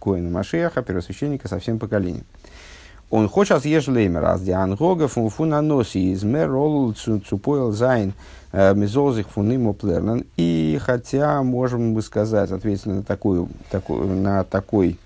Коина 0.00 0.30
Машеха, 0.30 0.82
первосвященника, 0.82 1.48
со 1.48 1.58
всем 1.58 1.80
поколением. 1.80 2.24
און 3.10 3.28
כאטש 3.28 3.60
יש 3.60 3.88
לומר, 3.88 4.24
אז 4.24 4.42
די 4.42 4.74
הנהגה 4.74 5.08
פון 5.08 5.48
א 5.48 5.59
נשיא 5.59 6.12
איז 6.12 6.22
מער 6.22 6.48
ролл 6.48 6.94
צו 6.94 7.27
פועל 7.27 7.72
זיין 7.72 8.14
э, 8.52 8.74
מ׳זאל 8.74 9.04
זיך 9.04 9.28
פון 9.28 9.51
אים 9.51 9.74
אפלערנען. 9.74 10.24
И 10.36 10.78
хотя, 10.80 11.42
можем 11.42 11.94
бы 11.94 12.00
сказать, 12.00 12.52
ответственно 12.52 12.96
на, 12.96 13.02
такую, 13.02 13.48
такую, 13.70 14.06
на 14.16 14.44
такой 14.44 14.98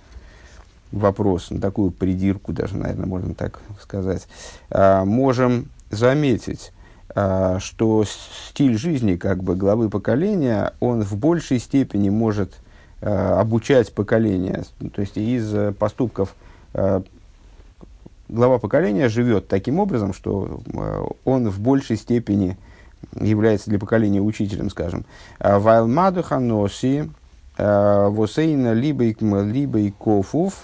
вопрос, 0.93 1.50
на 1.50 1.61
такую 1.61 1.90
придирку 1.90 2.52
даже, 2.52 2.76
наверное, 2.76 3.07
можно 3.07 3.35
так 3.35 3.61
сказать, 3.81 4.26
а, 4.71 5.05
можем 5.05 5.69
заметить, 5.90 6.73
а, 7.14 7.59
что 7.61 8.05
стиль 8.49 8.76
жизни 8.76 9.16
как 9.16 9.43
бы 9.43 9.57
главы 9.57 9.88
поколения, 9.90 10.73
он 10.81 11.02
в 11.02 11.16
большей 11.16 11.59
степени 11.59 12.11
может 12.11 12.55
а, 13.00 13.40
обучать 13.40 13.93
поколение. 13.93 14.64
То 14.95 15.00
есть 15.00 15.16
из 15.16 15.75
поступков 15.76 16.35
глава 18.28 18.59
поколения 18.59 19.09
живет 19.09 19.49
таким 19.49 19.78
образом, 19.78 20.12
что 20.12 20.61
он 21.25 21.49
в 21.49 21.61
большей 21.61 21.97
степени 21.97 22.59
является 23.19 23.71
для 23.71 23.78
поколения 23.78 24.21
учителем, 24.21 24.69
скажем. 24.69 25.07
Вайлмаду 25.38 26.23
ханоси 26.23 27.09
восейна 27.57 28.73
либо 28.75 29.05
и 29.05 29.90
кофув 29.90 30.55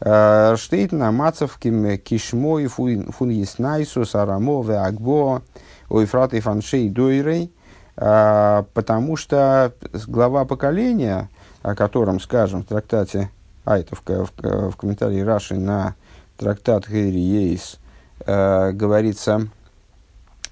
штейт 0.00 0.92
на 0.92 1.10
мацавким 1.10 1.98
кишмой 1.98 2.66
фун 2.66 3.30
еснайсу 3.30 4.04
сарамо 4.04 4.62
ве 4.62 4.76
агбо 4.78 5.42
ойфрат 5.88 6.34
и 6.34 6.40
фаншей 6.40 6.88
дойрей, 6.88 7.52
потому 7.96 9.16
что 9.16 9.72
глава 10.06 10.44
поколения, 10.44 11.28
о 11.62 11.74
котором, 11.74 12.20
скажем, 12.20 12.62
в 12.62 12.66
трактате, 12.66 13.30
а 13.64 13.78
это 13.78 13.96
в, 13.96 14.02
в, 14.06 14.70
в 14.70 14.76
комментарии 14.76 15.20
Раши 15.20 15.56
на 15.56 15.96
трактат 16.36 16.88
Гейри 16.88 17.18
Ейс, 17.18 17.78
говорится, 18.24 19.48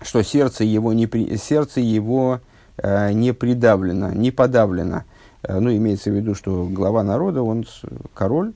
что 0.02 0.22
сердце 0.22 0.64
его 0.64 0.92
не, 0.92 1.08
сердце 1.36 1.80
его, 1.80 2.40
э, 2.76 3.12
не 3.12 3.32
придавлено, 3.32 4.12
не 4.12 4.30
подавлено. 4.30 5.04
Э, 5.42 5.58
ну, 5.58 5.74
имеется 5.74 6.10
в 6.10 6.14
виду, 6.14 6.34
что 6.34 6.66
глава 6.66 7.02
народа, 7.02 7.42
он 7.42 7.66
король, 8.14 8.50
э, 8.50 8.52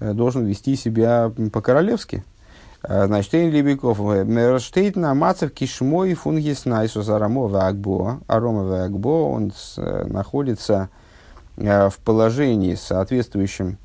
должен 0.00 0.44
вести 0.44 0.76
себя 0.76 1.32
по-королевски. 1.52 2.24
Э, 2.82 3.06
значит, 3.06 3.34
Эйн 3.34 3.50
Либиков, 3.50 3.98
э, 4.00 4.24
Мерштейт 4.24 4.96
на 4.96 5.14
Мацев 5.14 5.52
Кишмой 5.52 6.14
Фунгис 6.14 6.64
Найсус 6.64 7.08
Арамо 7.08 7.48
Вагбо, 7.48 8.20
Арома 8.26 8.64
Вагбо, 8.64 9.30
он 9.30 9.52
с, 9.52 9.74
э, 9.78 10.04
находится 10.06 10.88
э, 11.56 11.88
в 11.88 11.98
положении, 11.98 12.74
соответствующем 12.74 13.78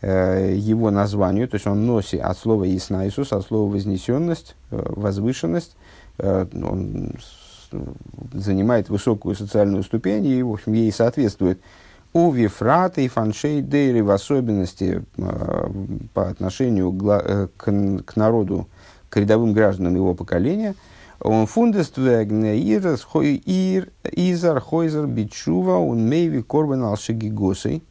э, 0.00 0.54
его 0.56 0.90
названию, 0.90 1.48
то 1.48 1.56
есть 1.56 1.66
он 1.66 1.86
носит 1.86 2.20
от 2.20 2.38
слова 2.38 2.64
Иснайсус, 2.64 3.32
от 3.32 3.44
слова 3.44 3.70
вознесенность, 3.70 4.56
э, 4.70 4.82
возвышенность, 4.88 5.76
Э, 6.18 6.46
он 6.52 7.12
занимает 8.32 8.88
высокую 8.88 9.34
социальную 9.34 9.82
ступень 9.82 10.24
и, 10.24 10.42
в 10.42 10.52
общем, 10.52 10.72
ей 10.72 10.92
соответствует. 10.92 11.60
У 12.16 12.30
Вифрата 12.30 13.02
и 13.02 13.08
Фаншей 13.08 13.60
Дейри 13.60 14.00
в 14.00 14.10
особенности 14.10 15.04
э, 15.18 15.68
по 16.14 16.30
отношению 16.30 16.90
к, 16.90 17.50
к, 17.58 18.16
народу, 18.16 18.68
к 19.10 19.18
рядовым 19.18 19.52
гражданам 19.52 19.96
его 19.96 20.14
поколения, 20.14 20.74
он 21.20 21.46
фундест 21.46 21.98
ир 21.98 23.90
изар 24.02 24.60
хойзер 24.60 25.06
бичува 25.06 25.76
он 25.76 26.08
мейви 26.08 26.40
корбан 26.40 26.84
алшигигосой. 26.84 27.82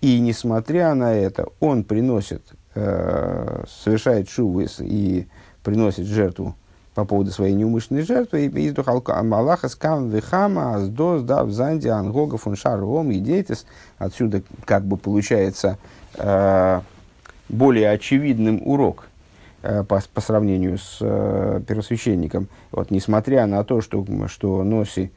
И 0.00 0.18
несмотря 0.20 0.94
на 0.94 1.12
это, 1.12 1.46
он 1.60 1.84
приносит, 1.84 2.42
э, 2.74 3.64
совершает 3.68 4.30
шувы 4.30 4.66
и 4.80 5.26
приносит 5.62 6.06
жертву 6.06 6.56
по 6.96 7.04
поводу 7.04 7.30
своей 7.30 7.52
неумышленной 7.52 8.04
жертвы, 8.04 8.46
и 8.46 8.48
из 8.48 8.74
Аллаха 9.34 9.68
скам 9.68 10.08
вихама, 10.08 10.76
аздос, 10.76 11.20
да, 11.22 11.44
в 11.44 11.52
занде, 11.52 11.90
ангога, 11.90 12.38
фуншар, 12.38 12.82
ом, 12.82 13.10
и. 13.10 13.66
Отсюда 13.98 14.42
как 14.64 14.86
бы 14.86 14.96
получается 14.96 15.76
э, 16.14 16.80
более 17.50 17.90
очевидным 17.90 18.62
урок 18.66 19.08
э, 19.62 19.84
по, 19.84 20.02
по 20.14 20.20
сравнению 20.22 20.78
с 20.78 20.96
э, 21.02 21.60
первосвященником. 21.68 22.48
Вот, 22.72 22.90
несмотря 22.90 23.44
на 23.44 23.62
то, 23.62 23.82
что, 23.82 24.02
что 24.28 24.64
Носи, 24.64 25.12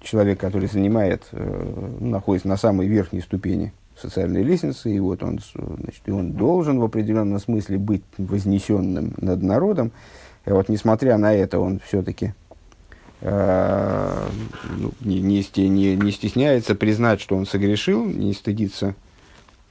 человек, 0.00 0.38
который 0.38 0.68
занимает, 0.68 1.26
э, 1.32 1.96
находится 1.98 2.46
на 2.46 2.56
самой 2.56 2.86
верхней 2.86 3.20
ступени 3.20 3.72
социальной 3.96 4.44
лестницы, 4.44 4.94
и 4.94 5.00
вот 5.00 5.24
он, 5.24 5.40
значит, 5.80 6.02
и 6.06 6.12
он 6.12 6.34
должен 6.34 6.78
в 6.78 6.84
определенном 6.84 7.40
смысле 7.40 7.78
быть 7.78 8.04
вознесенным 8.16 9.14
над 9.16 9.42
народом, 9.42 9.90
и 10.48 10.50
вот, 10.50 10.70
несмотря 10.70 11.18
на 11.18 11.34
это, 11.34 11.58
он 11.58 11.78
все-таки 11.78 12.32
э, 13.20 14.28
ну, 14.78 14.92
не, 15.00 15.20
не, 15.20 15.44
не, 15.68 15.94
не 15.94 16.10
стесняется 16.10 16.74
признать, 16.74 17.20
что 17.20 17.36
он 17.36 17.44
согрешил, 17.44 18.06
не 18.06 18.32
стыдится, 18.32 18.94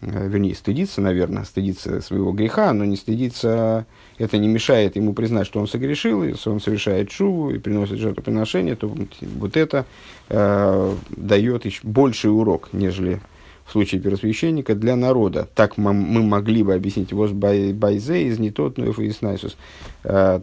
э, 0.02 0.28
вернее, 0.28 0.54
стыдится, 0.54 1.02
наверное, 1.02 1.46
стыдится 1.46 2.00
своего 2.02 2.32
греха, 2.32 2.72
но 2.74 2.86
не 2.86 2.96
стыдится, 2.96 3.88
это 4.20 4.38
не 4.38 4.48
мешает 4.48 4.98
ему 4.98 5.14
признать, 5.14 5.48
что 5.48 5.60
он 5.60 5.68
согрешил, 5.68 6.24
если 6.24 6.48
он 6.48 6.60
совершает 6.60 7.12
шуву 7.12 7.50
и 7.50 7.58
приносит 7.58 7.98
жертвоприношение, 7.98 8.76
то 8.76 8.88
вот 8.88 9.58
это 9.58 9.88
э, 10.30 10.96
дает 11.10 11.66
еще 11.66 11.80
больший 11.82 12.30
урок, 12.30 12.70
нежели 12.72 13.20
в 13.68 13.72
случае 13.74 14.02
первосвященника 14.02 14.76
для 14.76 14.96
народа. 14.96 15.48
Так 15.54 15.78
мы, 15.78 15.94
могли 15.94 16.64
бы 16.64 16.74
объяснить 16.74 17.12
его 17.12 17.28
байзе 17.28 18.24
из 18.24 18.40
не 18.40 18.50
тот, 18.50 18.78
но 18.78 18.86
и 18.86 19.12
снайсус. 19.12 19.58
Это 20.04 20.42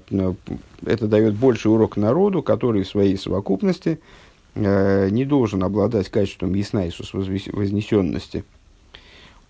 дает 0.85 1.35
больший 1.35 1.73
урок 1.73 1.97
народу, 1.97 2.43
который 2.43 2.83
в 2.83 2.89
своей 2.89 3.17
совокупности 3.17 3.99
э, 4.55 5.09
не 5.09 5.25
должен 5.25 5.65
обладать 5.65 6.11
качеством 6.11 6.55
еснайсус 6.55 7.15
вознесенности. 7.15 8.45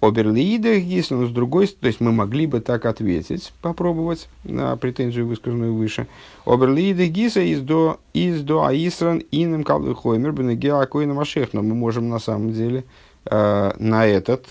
Оберлиидах, 0.00 0.82
если 0.82 1.14
он 1.14 1.26
с 1.26 1.30
другой 1.30 1.66
стороны, 1.66 1.80
то 1.80 1.87
есть 1.88 2.00
мы 2.00 2.12
могли 2.12 2.46
бы 2.46 2.60
так 2.60 2.84
ответить, 2.84 3.52
попробовать 3.62 4.28
на 4.44 4.76
претензию, 4.76 5.26
высказанную 5.26 5.74
выше. 5.74 6.06
Оберлиидах 6.44 7.08
гиса 7.08 7.40
из 7.40 7.60
до 7.60 7.98
из 8.12 8.42
до 8.42 8.66
аисран 8.66 9.22
иным 9.32 9.64
калвихоймер 9.64 10.32
бенегеа 10.32 10.80
акойна 10.80 11.14
машех, 11.14 11.54
но 11.54 11.62
мы 11.62 11.74
можем 11.74 12.08
на 12.08 12.18
самом 12.18 12.52
деле 12.52 12.80
э, 12.80 12.82
на 13.30 14.06
этот 14.06 14.46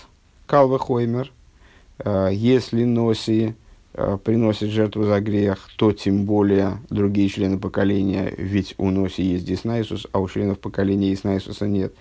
Калвахоймер, 0.46 1.32
э, 1.98 2.28
если 2.32 2.84
Носи 2.84 3.54
э, 3.94 4.18
приносит 4.22 4.70
жертву 4.70 5.04
за 5.04 5.20
грех, 5.20 5.70
то 5.76 5.92
тем 5.92 6.24
более 6.24 6.78
другие 6.90 7.28
члены 7.28 7.58
поколения, 7.58 8.32
ведь 8.36 8.74
у 8.78 8.90
Носи 8.90 9.22
есть 9.22 9.46
Диснайсус, 9.46 10.06
а 10.12 10.20
у 10.20 10.28
членов 10.28 10.58
поколения 10.58 11.10
Диснайсуса 11.10 11.66
нет. 11.66 11.94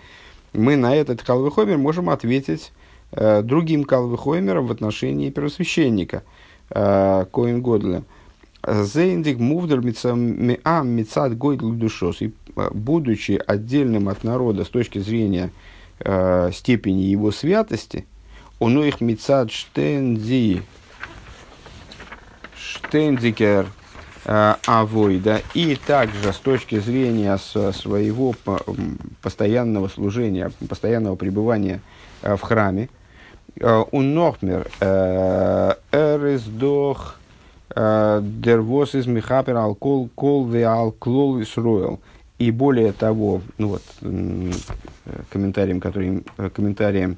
Мы 0.51 0.75
на 0.75 0.95
этот 0.95 1.23
Калвахоймер 1.23 1.77
можем 1.77 2.09
ответить 2.09 2.73
э, 3.12 3.41
другим 3.41 3.86
Калвахоймером 3.86 4.67
в 4.67 4.71
отношении 4.71 5.29
первосвященника 5.29 6.23
э, 6.69 7.25
Коин 7.31 7.62
Годля. 7.62 8.03
Зейндик 8.65 9.39
мувдер 9.39 9.81
мицад 9.81 11.38
гойдл 11.38 11.71
душос. 11.71 12.21
И 12.21 12.33
э, 12.55 12.69
будучи 12.73 13.41
отдельным 13.47 14.09
от 14.09 14.23
народа 14.25 14.65
с 14.65 14.69
точки 14.69 14.99
зрения 14.99 15.45
э, 15.45 15.72
степени 16.52 17.02
его 17.02 17.32
святости, 17.32 18.06
он 18.60 18.82
их 18.82 19.02
мецад 19.02 19.52
штензи, 19.52 20.63
штензикер 22.56 23.68
э, 24.26 24.56
авойда, 24.66 25.42
и 25.54 25.76
также 25.76 26.32
с 26.32 26.38
точки 26.38 26.80
зрения 26.80 27.38
своего 27.38 28.34
постоянного 29.22 29.89
служения, 29.89 30.52
постоянного 30.70 31.16
пребывания 31.16 31.82
э, 32.22 32.38
в 32.38 32.42
храме, 32.42 32.89
э, 33.60 33.84
он 33.92 34.13
нохмер 34.13 34.70
эрездох 35.92 37.20
дервос 37.76 38.94
из 38.94 39.08
михапер 39.08 39.58
алкол 39.58 40.08
кол 40.13 40.46
ве 40.48 40.63
алклол 40.68 41.42
исруэл. 41.42 42.00
И 42.43 42.51
более 42.51 42.91
того, 42.91 43.41
ну 43.58 43.69
вот, 43.69 43.84
комментарием, 45.29 45.79
который, 45.79 46.25
комментарием, 46.53 47.15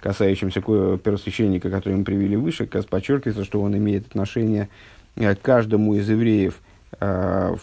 касающимся 0.00 0.60
первосвященника, 0.60 1.70
который 1.70 1.96
мы 1.96 2.04
привели 2.04 2.36
выше, 2.36 2.66
подчеркивается, 2.66 3.46
что 3.46 3.62
он 3.62 3.74
имеет 3.78 4.08
отношение 4.08 4.68
э, 5.14 5.34
к 5.34 5.40
каждому 5.40 5.94
из 5.94 6.10
евреев 6.10 6.60
э, 7.00 7.56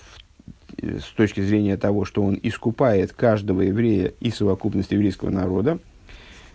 с 0.81 1.03
точки 1.15 1.41
зрения 1.41 1.77
того, 1.77 2.03
что 2.03 2.23
он 2.23 2.39
искупает 2.41 3.13
каждого 3.13 3.61
еврея 3.61 4.13
и 4.19 4.31
совокупность 4.31 4.91
еврейского 4.91 5.29
народа. 5.29 5.77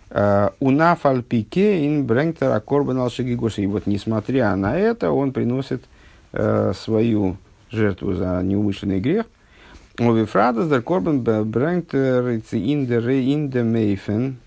Э, 0.09 0.49
Унафальпике 0.59 1.87
ин 1.87 2.05
брengтер 2.05 2.51
акорбан 2.51 2.99
И 3.07 3.65
вот 3.65 3.87
несмотря 3.87 4.53
на 4.57 4.77
это, 4.77 5.11
он 5.11 5.31
приносит 5.31 5.85
свою 6.31 7.37
жертву 7.71 8.13
за 8.13 8.41
неумышленный 8.43 8.99
грех– 8.99 9.25
Овифрадас 9.99 10.69
дер 10.69 10.81
корбан 10.81 11.21
брэнгт 11.21 11.93
инде 11.93 13.63
мейфен 13.63 14.37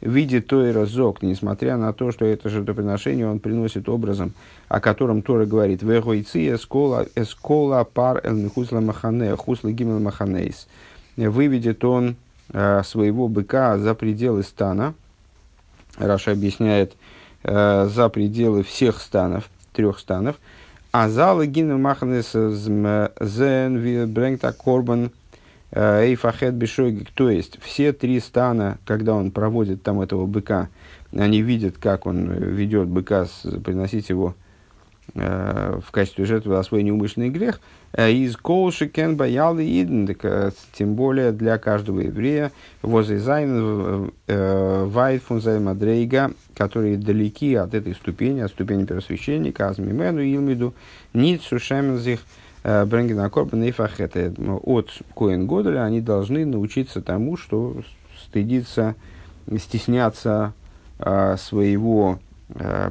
в 0.00 0.08
виде 0.10 0.40
той 0.40 0.72
разок, 0.72 1.22
несмотря 1.22 1.76
на 1.76 1.92
то, 1.92 2.10
что 2.10 2.24
это 2.24 2.48
жертвоприношение 2.48 3.28
он 3.28 3.38
приносит 3.38 3.88
образом, 3.88 4.32
о 4.68 4.80
котором 4.80 5.20
Тора 5.20 5.44
говорит, 5.44 5.82
«Вегойци 5.82 6.54
эскола, 6.54 7.06
эскола 7.16 7.84
пар 7.84 8.20
эл 8.24 8.48
хусла 8.48 8.80
махане, 8.80 9.36
хусла 9.36 9.72
гимел 9.72 10.00
маханейс». 10.00 10.68
Выведет 11.16 11.84
он 11.84 12.16
э, 12.52 12.82
своего 12.84 13.28
быка 13.28 13.78
за 13.78 13.94
пределы 13.94 14.42
стана, 14.42 14.94
Раша 15.98 16.32
объясняет, 16.32 16.94
э, 17.42 17.88
за 17.88 18.08
пределы 18.08 18.62
всех 18.62 19.00
станов, 19.00 19.48
трех 19.72 19.98
станов, 19.98 20.36
а 20.96 21.08
залы 21.08 21.48
гимн 21.48 21.82
маханес 21.82 22.30
зен 23.20 24.12
брэнгта 24.12 24.52
корбан 24.52 25.10
Эйфахет 25.72 26.54
Бешойгик, 26.54 27.10
то 27.10 27.28
есть 27.28 27.58
все 27.60 27.92
три 27.92 28.20
стана, 28.20 28.78
когда 28.86 29.14
он 29.14 29.32
проводит 29.32 29.82
там 29.82 30.00
этого 30.00 30.26
быка, 30.26 30.68
они 31.12 31.42
видят, 31.42 31.78
как 31.78 32.06
он 32.06 32.30
ведет 32.30 32.86
быка, 32.86 33.26
приносить 33.64 34.08
его 34.08 34.36
Э, 35.14 35.80
в 35.84 35.92
качестве 35.92 36.24
жертвы 36.24 36.56
за 36.56 36.62
свой 36.62 36.82
неумышленный 36.82 37.28
грех, 37.28 37.56
э, 37.56 37.58
из 37.96 38.36
колши 38.36 38.88
кен 38.88 39.16
баял 39.16 39.58
иден, 39.58 40.08
э, 40.22 40.50
тем 40.72 40.94
более 40.94 41.32
для 41.32 41.58
каждого 41.58 42.00
еврея, 42.00 42.52
возле 42.82 43.18
зайн 43.18 44.10
вайт 44.26 45.22
фунзай 45.22 45.60
мадрейга, 45.60 46.32
которые 46.54 46.96
далеки 46.96 47.54
от 47.54 47.74
этой 47.74 47.94
ступени, 47.94 48.40
от 48.40 48.50
ступени 48.50 48.84
первосвященника, 48.84 49.68
азмимену 49.68 50.20
илмиду, 50.22 50.74
нит 51.12 51.42
сушемензих, 51.42 52.20
бренгена 52.62 53.30
корбан 53.30 53.62
и 53.64 53.70
фахета. 53.70 54.32
От 54.62 54.90
Коэн 55.14 55.46
Годеля 55.46 55.84
они 55.84 56.00
должны 56.00 56.46
научиться 56.46 57.02
тому, 57.02 57.36
что 57.36 57.76
стыдиться, 58.16 58.94
стесняться 59.58 60.54
своего 61.36 62.18
Э, 62.50 62.90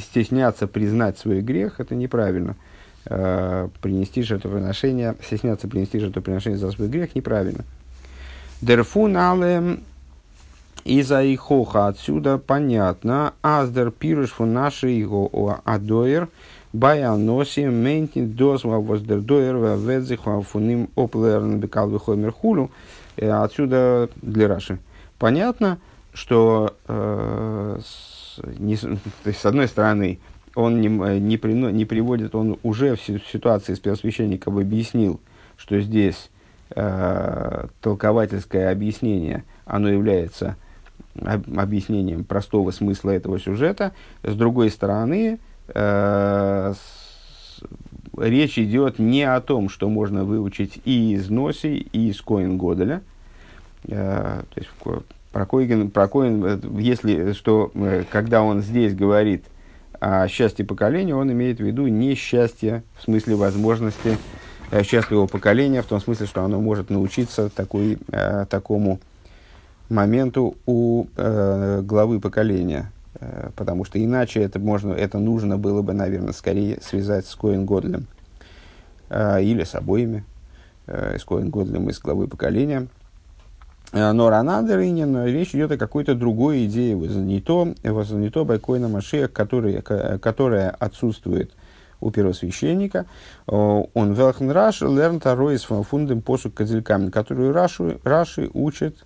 стесняться 0.00 0.66
признать 0.66 1.18
свой 1.18 1.40
грех, 1.40 1.80
это 1.80 1.94
неправильно. 1.94 2.56
Э, 3.04 3.68
принести 3.80 4.22
жертвоприношение, 4.22 5.16
стесняться 5.24 5.66
принести 5.66 5.98
жертвоприношение 5.98 6.58
за 6.58 6.70
свой 6.70 6.86
грех, 6.86 7.16
неправильно. 7.16 7.64
Дерфун 8.60 9.16
алем 9.16 9.80
из-за 10.84 11.22
ихоха 11.34 11.88
отсюда 11.88 12.38
понятно. 12.38 13.34
Аздер 13.42 13.90
пируш 13.90 14.30
фу 14.30 14.44
наши 14.44 14.88
его 14.88 15.60
адоер 15.64 16.28
бая 16.72 17.16
носи 17.16 17.64
ментин 17.64 18.30
дозва 18.34 18.78
воздердоер 18.78 19.56
ведзих 19.56 20.20
фуним 20.48 20.88
оплерн 20.94 21.58
бекал 21.58 21.90
вихомер 21.90 22.30
хулу. 22.30 22.70
Э, 23.16 23.30
отсюда 23.42 24.10
для 24.22 24.46
Раши. 24.46 24.78
Понятно, 25.18 25.78
что 26.14 26.76
э, 26.86 27.80
не, 28.58 28.76
то 28.76 28.98
есть, 29.24 29.40
с 29.40 29.46
одной 29.46 29.66
стороны, 29.66 30.20
он 30.54 30.80
не, 30.80 30.88
не, 30.88 31.36
при, 31.36 31.52
не 31.52 31.84
приводит, 31.84 32.34
он 32.34 32.58
уже 32.62 32.96
в 32.96 33.00
ситуации 33.00 33.74
с 33.74 33.78
первосвященником 33.78 34.58
объяснил, 34.58 35.20
что 35.56 35.80
здесь 35.80 36.30
э, 36.74 37.66
толковательское 37.80 38.70
объяснение, 38.70 39.44
оно 39.64 39.88
является 39.88 40.56
об, 41.20 41.58
объяснением 41.58 42.24
простого 42.24 42.70
смысла 42.70 43.10
этого 43.10 43.38
сюжета. 43.38 43.92
С 44.22 44.34
другой 44.34 44.70
стороны, 44.70 45.38
э, 45.68 46.74
с, 46.74 47.62
речь 48.18 48.58
идет 48.58 48.98
не 48.98 49.22
о 49.22 49.40
том, 49.40 49.68
что 49.68 49.88
можно 49.88 50.24
выучить 50.24 50.80
и 50.84 51.14
из 51.14 51.30
Носи, 51.30 51.88
и 51.92 52.10
из 52.10 52.20
Коин 52.20 52.58
Годеля. 52.58 53.02
Э, 53.88 54.42
то 54.54 54.60
есть, 54.60 54.70
про 55.32 55.46
Коин, 55.46 55.90
про 55.90 56.08
Коин, 56.08 56.44
э, 56.44 56.58
если, 56.78 57.32
что, 57.32 57.70
э, 57.74 58.04
когда 58.10 58.42
он 58.42 58.60
здесь 58.60 58.94
говорит 58.94 59.44
о 60.02 60.26
счастье 60.26 60.64
поколения, 60.64 61.14
он 61.14 61.30
имеет 61.30 61.58
в 61.58 61.62
виду 61.62 61.86
не 61.86 62.16
счастье 62.16 62.82
в 62.98 63.04
смысле 63.04 63.36
возможности 63.36 64.18
э, 64.72 64.82
счастливого 64.82 65.28
поколения, 65.28 65.80
в 65.80 65.86
том 65.86 66.00
смысле, 66.00 66.26
что 66.26 66.42
оно 66.42 66.60
может 66.60 66.90
научиться 66.90 67.48
такой, 67.50 67.98
э, 68.10 68.46
такому 68.50 68.98
моменту 69.88 70.56
у 70.66 71.06
э, 71.16 71.82
главы 71.84 72.18
поколения. 72.18 72.90
Потому 73.54 73.84
что 73.84 74.02
иначе 74.02 74.42
это, 74.42 74.58
можно, 74.58 74.92
это 74.92 75.18
нужно 75.18 75.56
было 75.56 75.82
бы, 75.82 75.92
наверное, 75.92 76.32
скорее 76.32 76.80
связать 76.80 77.26
с 77.26 77.36
Коин 77.36 77.66
Годлем 77.66 78.08
или 79.10 79.62
с 79.62 79.76
обоими, 79.76 80.24
с 80.86 81.22
Коин 81.22 81.50
Годлем 81.50 81.88
и 81.88 81.92
с 81.92 82.00
главой 82.00 82.26
поколения– 82.26 82.88
но 83.92 84.30
Ранадер 84.30 84.78
но 85.06 85.26
речь 85.26 85.54
идет 85.54 85.72
о 85.72 85.76
какой-то 85.76 86.14
другой 86.14 86.66
идее 86.66 86.96
вознито, 86.96 87.74
вознито 87.82 88.44
Байкойна 88.44 88.88
Машея, 88.88 89.28
которая, 89.28 89.82
которая 89.82 90.70
отсутствует 90.70 91.52
у 92.02 92.10
первосвященника. 92.10 93.06
Он 93.46 94.12
Велхен 94.12 94.50
Раш 94.50 94.82
Лерн 94.82 95.20
Таройс 95.20 95.62
фундем 95.62 96.20
посук 96.20 96.54
кадзельками, 96.54 97.10
которую 97.10 97.52
Раши, 97.52 97.98
Раши 98.02 98.50
учит 98.52 99.04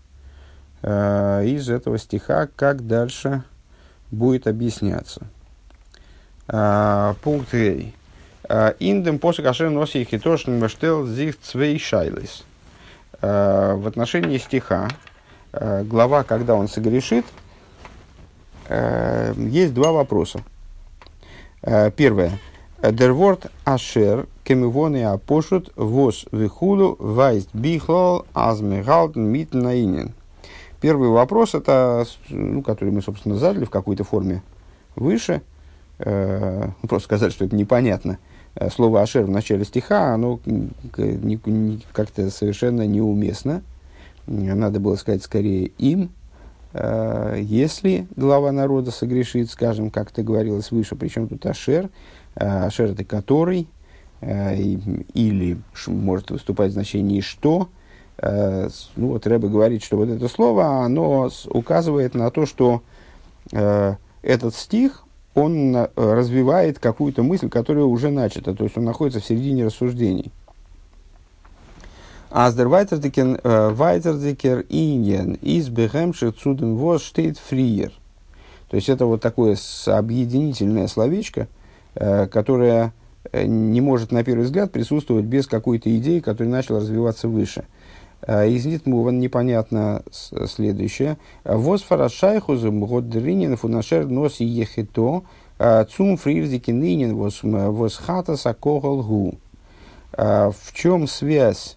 э, 0.83 1.45
из 1.47 1.69
этого 1.69 1.99
стиха, 1.99 2.49
как 2.57 2.87
дальше 2.87 3.43
будет 4.11 4.47
объясняться. 4.47 5.23
Э, 6.49 7.15
пункт. 7.23 7.55
Э, 7.55 8.75
Индем 8.79 9.19
посук 9.19 9.47
ашер 9.47 9.71
носи 9.71 10.05
хитошн 10.05 10.59
маштел 10.59 11.07
зих 11.07 11.39
цвей 11.41 11.79
шайлис. 11.79 12.45
Э, 13.23 13.75
в 13.77 13.87
отношении 13.87 14.37
стиха, 14.39 14.89
э, 15.53 15.85
глава, 15.85 16.23
когда 16.23 16.55
он 16.55 16.69
согрешит, 16.69 17.25
э, 18.69 19.33
есть 19.37 19.75
два 19.75 19.93
вопроса. 19.93 20.41
Первое. 21.97 22.39
Дерворт 22.81 23.51
ашер 23.65 24.29
кемивоны 24.45 25.05
апошут 25.05 25.73
вос 25.75 26.27
вихулу 26.31 26.95
вайст 27.01 27.49
бихлол 27.53 28.25
азмегалден 28.35 29.25
митнаинин. 29.25 30.13
Первый 30.81 31.09
вопрос, 31.09 31.55
это, 31.55 32.05
ну, 32.29 32.63
который 32.63 32.91
мы, 32.91 33.03
собственно, 33.03 33.37
задали 33.37 33.65
в 33.65 33.71
какой-то 33.71 34.05
форме 34.05 34.43
выше. 34.95 35.43
Э, 35.99 36.69
просто 36.83 37.07
сказать, 37.07 37.33
что 37.33 37.47
это 37.47 37.57
непонятно. 37.57 38.13
Э, 38.13 38.36
слово 38.75 39.03
«ашер» 39.03 39.25
в 39.25 39.31
начале 39.31 39.65
стиха, 39.65 40.15
оно 40.15 40.41
как-то 41.93 42.31
совершенно 42.31 42.87
неуместно. 42.87 43.63
Надо 44.27 44.81
было 44.81 44.97
сказать 44.97 45.23
скорее 45.23 45.67
«им», 45.79 46.11
э, 46.73 47.39
если 47.41 48.07
глава 48.17 48.51
народа 48.53 48.91
согрешит, 48.91 49.51
скажем, 49.51 49.91
как 49.91 50.11
ты 50.11 50.23
говорилось 50.23 50.71
выше, 50.71 50.97
причем 50.97 51.29
тут 51.29 51.47
«ашер», 51.47 51.91
э, 52.35 52.45
«ашер» 52.45 52.93
это 52.93 53.05
«который», 53.05 53.69
или 54.23 55.59
может 55.87 56.31
выступать 56.31 56.71
в 56.71 56.73
значении 56.73 57.21
«что», 57.21 57.69
ну 58.19 58.71
вот 58.97 59.27
Рэбе 59.27 59.49
говорит, 59.49 59.85
что 59.85 59.99
вот 59.99 60.09
это 60.09 60.27
слово, 60.29 60.85
оно 60.87 61.31
указывает 61.51 62.15
на 62.15 62.31
то, 62.31 62.47
что 62.47 62.81
этот 64.23 64.55
стих, 64.55 65.05
он 65.37 65.77
э, 65.77 65.87
развивает 65.95 66.79
какую-то 66.79 67.23
мысль, 67.23 67.51
которая 67.51 67.85
уже 67.85 68.11
начата, 68.11 68.55
то 68.55 68.65
есть 68.65 68.77
он 68.79 68.85
находится 68.85 69.21
в 69.21 69.25
середине 69.25 69.67
рассуждений. 69.67 70.33
Аздер 72.31 72.69
вайтердикер 72.69 73.39
э, 73.45 74.65
иньен 74.71 75.35
из 75.35 75.69
бехемши 75.69 76.31
цудем 76.33 76.77
воз 76.77 77.03
штейт 77.03 77.39
фриер. 77.39 77.93
То 78.71 78.77
есть 78.77 78.89
это 78.89 79.05
вот 79.05 79.21
такое 79.21 79.59
объединительное 79.87 80.89
словечко, 80.89 81.49
э, 81.95 82.27
которое 82.27 82.95
не 83.33 83.81
может 83.83 84.13
на 84.13 84.25
первый 84.25 84.45
взгляд 84.45 84.73
присутствовать 84.73 85.27
без 85.27 85.47
какой-то 85.47 85.95
идеи, 85.99 86.21
которая 86.21 86.51
начала 86.51 86.81
развиваться 86.81 87.29
выше– 87.29 87.65
из 88.27 88.67
Нитмуван 88.67 89.21
непонятно 89.21 90.03
следующее. 90.11 91.19
Воз 91.45 91.83
фарашайхузом 91.83 92.85
годдринин 92.85 93.57
фунашер 93.57 94.07
носи 94.07 94.45
ехито 94.45 95.23
э, 95.59 95.85
цум 95.85 96.17
фрирзики 96.17 96.71
нынен 96.71 97.15
воз 97.15 97.97
хата 97.97 98.37
сакогал 98.37 99.03
гу. 99.03 99.35
Э, 100.13 100.51
в 100.51 100.73
чем 100.73 101.07
связь 101.07 101.77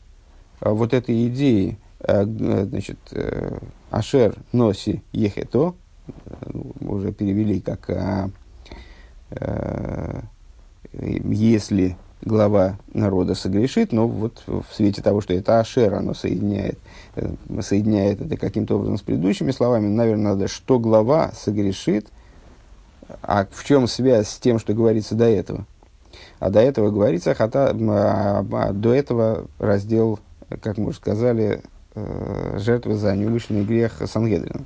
вот 0.61 0.93
этой 0.93 1.27
идеи, 1.27 1.77
значит, 2.01 2.97
ашер 3.91 4.35
носи 4.51 5.01
ехито, 5.13 5.73
уже 6.81 7.13
перевели 7.13 7.61
как 7.61 7.89
если 10.91 11.97
глава 12.21 12.77
народа 12.93 13.35
согрешит, 13.35 13.91
но 13.91 14.07
вот 14.07 14.43
в 14.45 14.65
свете 14.73 15.01
того, 15.01 15.21
что 15.21 15.33
это 15.33 15.59
Ашер, 15.59 15.93
оно 15.93 16.13
соединяет, 16.13 16.77
э, 17.15 17.29
соединяет 17.61 18.21
это 18.21 18.37
каким-то 18.37 18.75
образом 18.75 18.97
с 18.97 19.01
предыдущими 19.01 19.51
словами, 19.51 19.87
наверное, 19.87 20.33
надо, 20.33 20.47
что 20.47 20.79
глава 20.79 21.31
согрешит, 21.33 22.07
а 23.21 23.47
в 23.49 23.63
чем 23.63 23.87
связь 23.87 24.29
с 24.29 24.37
тем, 24.37 24.59
что 24.59 24.73
говорится 24.73 25.15
до 25.15 25.25
этого? 25.25 25.65
А 26.39 26.49
до 26.49 26.59
этого 26.59 26.91
говорится, 26.91 27.33
хата, 27.33 27.69
а, 27.71 28.45
а 28.51 28.73
до 28.73 28.93
этого 28.93 29.45
раздел, 29.57 30.19
как 30.61 30.77
мы 30.77 30.87
уже 30.87 30.97
сказали, 30.97 31.61
э, 31.95 32.57
жертвы 32.59 32.95
за 32.95 33.15
неумышленный 33.15 33.63
грех 33.63 34.01
Сангедрина. 34.05 34.65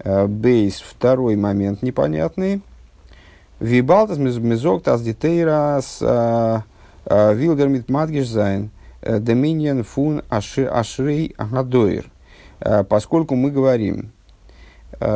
Э, 0.00 0.26
бейс, 0.26 0.80
второй 0.80 1.36
момент 1.36 1.82
непонятный– 1.82 2.62
Вибалтас 3.62 4.18
мизок 4.18 4.82
тас 4.82 5.02
дитейрас 5.02 6.00
вилдер 6.00 7.68
мит 7.68 7.88
мадгиш 7.88 8.26
зайн 8.28 8.70
доминион 9.00 9.84
фун 9.84 10.22
ашрей 10.28 11.34
гадоир. 11.38 12.10
Поскольку 12.88 13.36
мы 13.36 13.52
говорим, 13.52 14.10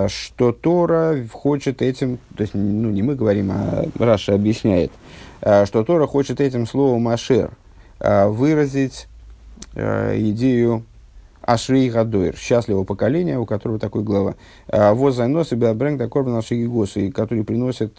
что 0.06 0.52
Тора 0.52 1.16
хочет 1.32 1.82
этим, 1.82 2.18
то 2.36 2.42
есть, 2.42 2.54
ну, 2.54 2.90
не 2.90 3.02
мы 3.02 3.16
говорим, 3.16 3.50
а 3.50 3.84
Раша 3.98 4.34
объясняет, 4.34 4.92
что 5.40 5.82
Тора 5.82 6.06
хочет 6.06 6.40
этим 6.40 6.66
словом 6.66 7.08
«ашер» 7.08 7.50
выразить 8.00 9.08
идею 9.74 10.84
Ашрей 11.46 11.88
Гадойр, 11.88 12.36
счастливого 12.36 12.84
поколения, 12.84 13.38
у 13.38 13.46
которого 13.46 13.78
такой 13.78 14.02
глава. 14.02 14.34
Воз 14.68 15.14
занос 15.14 15.52
и 15.52 15.54
Беабрэнг 15.54 15.98
Дакорбан 15.98 16.36
Ашигигосы, 16.36 17.12
который 17.12 17.44
приносит 17.44 17.98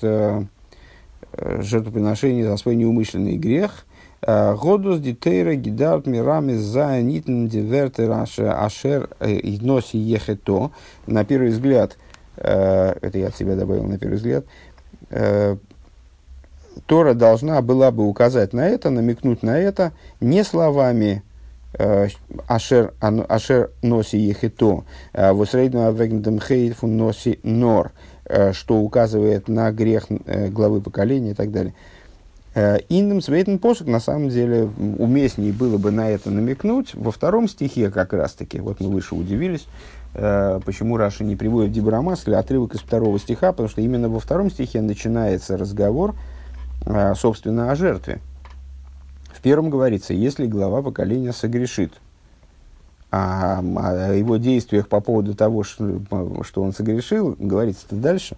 жертвоприношение 1.33 2.45
за 2.45 2.57
свой 2.57 2.75
неумышленный 2.75 3.37
грех. 3.37 3.85
Годус 4.21 4.99
дитейра 4.99 5.55
гидарт 5.55 6.07
мирами 6.07 6.55
за 6.55 7.01
нитн 7.01 7.47
дивертер 7.47 8.11
ашер 8.11 9.09
носи 9.61 9.97
ехето. 9.97 10.71
На 11.05 11.23
первый 11.23 11.49
взгляд, 11.49 11.97
это 12.35 13.11
я 13.13 13.27
от 13.27 13.37
себя 13.37 13.55
добавил 13.55 13.83
на 13.83 13.97
первый 13.97 14.15
взгляд, 14.15 14.45
Тора 16.85 17.13
должна 17.13 17.61
была 17.61 17.91
бы 17.91 18.07
указать 18.07 18.53
на 18.53 18.67
это, 18.67 18.89
намекнуть 18.89 19.41
на 19.41 19.57
это 19.57 19.93
не 20.19 20.43
словами 20.43 21.23
Э, 21.23 21.36
ашер, 22.47 22.93
ашер 22.99 23.71
носи 23.81 24.17
ехито, 24.17 24.83
э, 25.13 25.31
восрейдну 25.31 25.87
авегндем 25.87 26.39
хейфу 26.39 26.87
носи 26.87 27.39
нор, 27.43 27.91
э, 28.25 28.53
что 28.53 28.79
указывает 28.79 29.47
на 29.47 29.71
грех 29.71 30.07
главы 30.09 30.81
поколения 30.81 31.31
и 31.31 31.33
так 31.33 31.51
далее. 31.51 31.73
Индем 32.89 33.21
свейтен 33.21 33.59
посок, 33.59 33.87
на 33.87 33.99
самом 33.99 34.29
деле, 34.29 34.67
уместнее 34.97 35.53
было 35.53 35.77
бы 35.77 35.91
на 35.91 36.09
это 36.09 36.31
намекнуть 36.31 36.95
во 36.95 37.11
втором 37.11 37.47
стихе 37.47 37.91
как 37.91 38.13
раз-таки. 38.13 38.59
Вот 38.59 38.79
мы 38.79 38.89
выше 38.89 39.13
удивились, 39.13 39.67
почему 40.13 40.97
Раша 40.97 41.23
не 41.23 41.35
приводит 41.35 41.71
Дибрамас 41.71 42.27
или 42.27 42.33
отрывок 42.33 42.73
из 42.73 42.79
второго 42.79 43.19
стиха, 43.19 43.51
потому 43.51 43.69
что 43.69 43.81
именно 43.81 44.09
во 44.09 44.19
втором 44.19 44.49
стихе 44.49 44.81
начинается 44.81 45.55
разговор, 45.55 46.15
собственно, 47.15 47.69
о 47.69 47.75
жертве. 47.75 48.21
В 49.37 49.41
первом 49.41 49.69
говорится, 49.69 50.15
если 50.15 50.47
глава 50.47 50.81
поколения 50.81 51.31
согрешит, 51.31 51.93
а 53.11 53.59
о 53.59 54.13
его 54.13 54.37
действиях 54.37 54.87
по 54.87 54.99
поводу 54.99 55.35
того, 55.35 55.61
что, 55.61 56.01
что 56.41 56.63
он 56.63 56.73
согрешил, 56.73 57.35
говорится-то 57.37 57.95
дальше. 57.97 58.35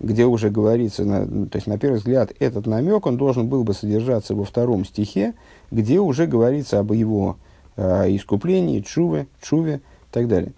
где 0.00 0.24
уже 0.24 0.50
говорится, 0.50 1.04
на, 1.04 1.46
то 1.46 1.58
есть 1.58 1.68
на 1.68 1.78
первый 1.78 1.98
взгляд 1.98 2.32
этот 2.40 2.66
намек, 2.66 3.06
он 3.06 3.16
должен 3.16 3.46
был 3.46 3.62
бы 3.62 3.72
содержаться 3.72 4.34
во 4.34 4.44
втором 4.44 4.84
стихе, 4.84 5.34
где 5.70 6.00
уже 6.00 6.26
говорится 6.26 6.80
об 6.80 6.90
его 6.90 7.36
э, 7.76 8.16
искуплении, 8.16 8.80
чуве, 8.80 9.28
чуве 9.40 9.76
и 9.76 9.80
так 10.10 10.26
далее. 10.26 10.52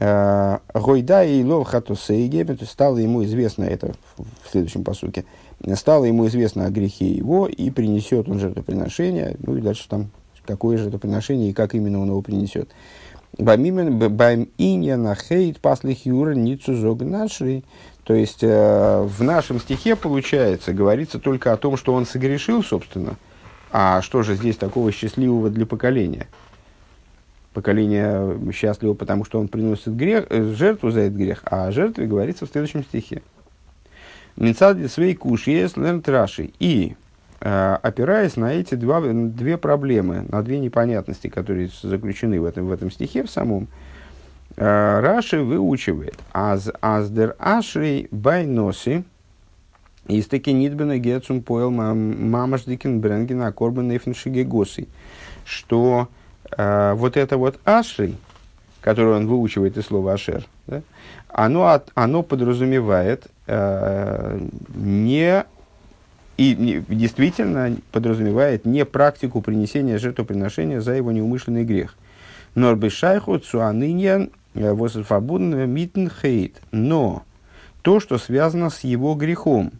Э, 0.00 0.58
Гойда 0.74 1.22
и 1.22 1.44
лов 1.44 1.68
хатусейге, 1.68 2.58
стало 2.68 2.98
ему 2.98 3.22
известно 3.22 3.62
это 3.62 3.94
в 4.16 4.50
следующем 4.50 4.82
посуке, 4.82 5.24
стало 5.74 6.04
ему 6.04 6.26
известно 6.26 6.66
о 6.66 6.70
грехе 6.70 7.06
его, 7.06 7.46
и 7.46 7.70
принесет 7.70 8.28
он 8.28 8.38
жертвоприношение, 8.38 9.36
ну 9.38 9.56
и 9.56 9.60
дальше 9.60 9.88
там 9.88 10.10
какое 10.44 10.76
жертвоприношение 10.76 11.50
и 11.50 11.54
как 11.54 11.74
именно 11.74 12.00
он 12.00 12.08
его 12.08 12.22
принесет. 12.22 12.68
Бам 13.38 13.64
инья 13.64 14.96
на 14.96 15.14
хейт 15.14 15.58
паслих 15.58 16.06
юра 16.06 16.34
ницу 16.34 16.74
зог 16.74 17.02
нашей. 17.02 17.64
То 18.04 18.14
есть 18.14 18.42
э, 18.42 19.02
в 19.02 19.22
нашем 19.22 19.58
стихе 19.58 19.96
получается, 19.96 20.72
говорится 20.72 21.18
только 21.18 21.52
о 21.52 21.56
том, 21.56 21.76
что 21.76 21.94
он 21.94 22.06
согрешил, 22.06 22.62
собственно. 22.62 23.16
А 23.72 24.02
что 24.02 24.22
же 24.22 24.36
здесь 24.36 24.56
такого 24.56 24.92
счастливого 24.92 25.50
для 25.50 25.66
поколения? 25.66 26.28
Поколение 27.54 28.38
счастливо, 28.52 28.94
потому 28.94 29.24
что 29.24 29.40
он 29.40 29.48
приносит 29.48 29.96
грех, 29.96 30.26
э, 30.28 30.52
жертву 30.54 30.90
за 30.90 31.00
этот 31.00 31.18
грех, 31.18 31.42
а 31.44 31.66
о 31.66 31.72
жертве 31.72 32.06
говорится 32.06 32.46
в 32.46 32.50
следующем 32.50 32.84
стихе. 32.84 33.22
Мецади 34.36 34.86
свей 34.86 35.14
куш 35.14 35.46
есть 35.46 35.76
раши. 35.76 36.50
И 36.58 36.96
э, 37.40 37.78
опираясь 37.82 38.36
на 38.36 38.52
эти 38.52 38.74
два, 38.74 39.00
две 39.00 39.56
проблемы, 39.56 40.26
на 40.28 40.42
две 40.42 40.58
непонятности, 40.58 41.28
которые 41.28 41.70
заключены 41.82 42.40
в 42.40 42.44
этом, 42.44 42.66
в 42.66 42.72
этом 42.72 42.90
стихе 42.90 43.22
в 43.22 43.30
самом, 43.30 43.68
э, 44.56 45.00
Раши 45.00 45.40
выучивает 45.40 46.16
аз 46.32 46.70
аздер 46.80 47.36
ашрей 47.38 48.08
байноси 48.10 49.04
из 50.08 50.26
таки 50.26 50.52
нидбена 50.52 50.98
гецум 50.98 51.42
поел 51.42 51.70
мамаш 51.70 52.64
дикен 52.64 53.00
бренген 53.00 53.42
акорбен 53.42 53.88
госи, 54.46 54.88
что 55.44 56.08
э, 56.56 56.92
вот 56.94 57.16
это 57.16 57.38
вот 57.38 57.58
ашрей, 57.64 58.16
которое 58.80 59.16
он 59.16 59.26
выучивает 59.26 59.78
из 59.78 59.86
слова 59.86 60.12
ашер, 60.12 60.44
да, 60.66 60.82
оно, 61.34 61.82
оно 61.94 62.22
подразумевает 62.22 63.26
э, 63.46 64.38
не 64.74 65.44
и 66.36 66.56
не, 66.56 66.80
действительно 66.88 67.76
подразумевает 67.92 68.64
не 68.64 68.84
практику 68.84 69.40
принесения 69.40 69.98
жертвоприношения 69.98 70.80
за 70.80 70.92
его 70.92 71.12
неумышленный 71.12 71.64
грех. 71.64 71.96
Норбешайху 72.54 73.38
цуаныньян 73.38 74.30
э, 74.54 74.72
восфабун 74.72 75.68
митн 75.68 76.06
хейт. 76.08 76.60
Но 76.70 77.24
то, 77.82 77.98
что 77.98 78.18
связано 78.18 78.70
с 78.70 78.80
его 78.80 79.14
грехом, 79.14 79.72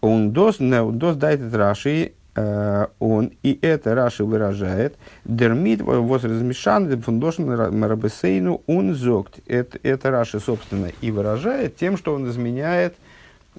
он 0.00 0.30
дос, 0.32 0.58
дос 0.58 1.16
дает 1.16 1.52
раши 1.52 2.12
Э, 2.12 2.23
он, 2.36 3.32
и 3.42 3.58
это 3.62 3.94
Раши 3.94 4.24
выражает, 4.24 4.96
дермит 5.24 5.82
возразмешан 5.82 7.00
фундошен 7.00 7.78
марабесейну 7.78 8.62
он 8.66 8.94
зогт. 8.94 9.38
Это, 9.46 9.78
это 9.82 10.10
Раши, 10.10 10.40
собственно, 10.40 10.90
и 11.00 11.10
выражает 11.10 11.76
тем, 11.76 11.96
что 11.96 12.14
он 12.14 12.28
изменяет 12.28 12.96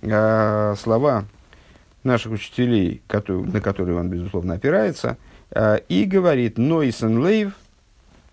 э, 0.01 0.75
слова 0.77 1.25
наших 2.03 2.33
учителей, 2.33 3.01
который, 3.07 3.43
на 3.43 3.61
которые 3.61 3.97
он, 3.97 4.09
безусловно, 4.09 4.55
опирается, 4.55 5.17
э, 5.51 5.79
и 5.87 6.03
говорит 6.05 6.57
«нойсен 6.57 7.19
лейв», 7.23 7.55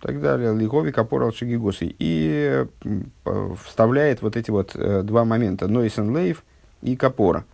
так 0.01 0.19
далее, 0.19 0.53
Лигови 0.53 0.91
Капорал 0.91 1.31
Шигигосы, 1.31 1.95
и 1.97 2.65
э, 3.25 3.49
вставляет 3.65 4.21
вот 4.21 4.35
эти 4.35 4.51
вот 4.51 4.71
э, 4.75 5.01
два 5.03 5.23
момента, 5.23 5.69
Нойсен 5.69 6.13
Лейв 6.13 6.43
и 6.81 6.97
Капора– 6.97 7.45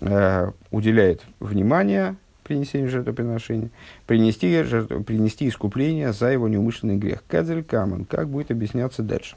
э, 0.00 0.50
уделяет 0.70 1.22
внимание 1.40 2.16
принесению 2.44 2.88
жертвоприношения, 2.88 3.70
принести, 4.06 4.62
жертв, 4.62 5.04
принести 5.04 5.48
искупление 5.48 6.12
за 6.12 6.28
его 6.28 6.48
неумышленный 6.48 6.96
грех. 6.96 7.22
Кадзель 7.28 7.62
Каман, 7.62 8.06
как 8.06 8.28
будет 8.28 8.50
объясняться 8.50 9.02
дальше. 9.02 9.36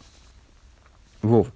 Вов. 1.22 1.48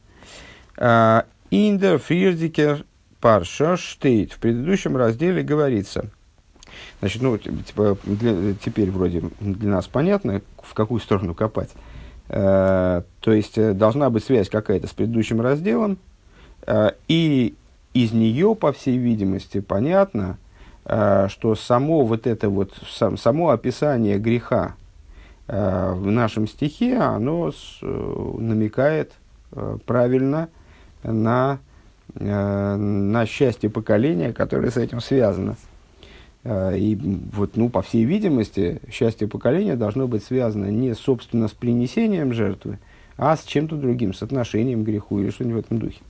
А, 0.78 1.26
Индер 1.50 1.98
Фирдикер 1.98 2.86
Парша 3.22 3.78
Штейт. 3.78 4.34
В 4.34 4.40
предыдущем 4.40 4.98
разделе 4.98 5.42
говорится, 5.42 6.06
значит, 7.00 7.22
ну, 7.22 7.38
типа, 7.38 7.98
для, 8.04 8.54
теперь 8.54 8.92
вроде 8.92 9.24
для 9.40 9.70
нас 9.70 9.88
понятно, 9.88 10.42
в 10.62 10.74
какую 10.74 11.00
сторону 11.00 11.34
копать. 11.34 11.70
Uh, 12.28 13.04
то 13.20 13.34
есть 13.34 13.56
э, 13.60 13.74
должна 13.74 14.10
быть 14.10 14.24
связь 14.24 14.50
какая-то 14.50 14.88
с 14.88 14.94
предыдущим 14.94 15.42
разделом, 15.42 16.00
uh, 16.66 16.96
и 17.08 17.54
из 17.96 18.12
нее, 18.12 18.56
по 18.56 18.74
всей 18.74 18.98
видимости, 18.98 19.62
понятно, 19.62 20.38
э, 20.84 21.28
что 21.30 21.56
само 21.56 22.04
вот 22.04 22.28
это 22.28 22.50
вот, 22.50 22.74
само 22.90 23.50
описание 23.50 24.20
греха 24.20 24.76
э, 25.48 25.94
в 25.96 26.12
нашем 26.12 26.46
стихе, 26.46 26.98
оно 26.98 27.50
э, 27.50 28.34
намекает 28.38 29.14
правильно 29.86 30.50
на, 31.04 31.60
на 32.16 33.26
счастье 33.26 33.70
поколения, 33.70 34.34
которое 34.34 34.70
с 34.70 34.76
этим 34.76 35.00
связано. 35.00 35.56
И 36.44 37.00
вот, 37.32 37.56
ну, 37.56 37.70
по 37.70 37.82
всей 37.82 38.04
видимости, 38.04 38.82
счастье 38.92 39.30
поколения 39.30 39.78
должно 39.78 40.10
быть 40.10 40.26
связано 40.26 40.66
не, 40.66 40.94
собственно, 40.94 41.48
с 41.48 41.52
принесением 41.52 42.34
жертвы, 42.34 42.80
а 43.16 43.38
с 43.38 43.44
чем-то 43.46 43.78
другим, 43.78 44.14
с 44.14 44.24
отношением 44.24 44.84
к 44.84 44.88
греху 44.88 45.22
или 45.22 45.30
что-нибудь 45.30 45.64
в 45.64 45.66
этом 45.68 45.78
духе. 45.78 46.02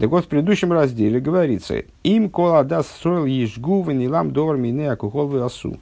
Так 0.00 0.08
вот, 0.08 0.24
в 0.24 0.28
предыдущем 0.28 0.72
разделе 0.72 1.20
говорится, 1.20 1.82
им 2.04 2.30
кола 2.30 2.64
дас 2.64 2.86
строил 2.88 3.26
ешгу 3.26 3.82
ванилам 3.82 4.32
довар 4.32 4.56
мине 4.56 4.90
акухол 4.90 5.42
асу. 5.42 5.76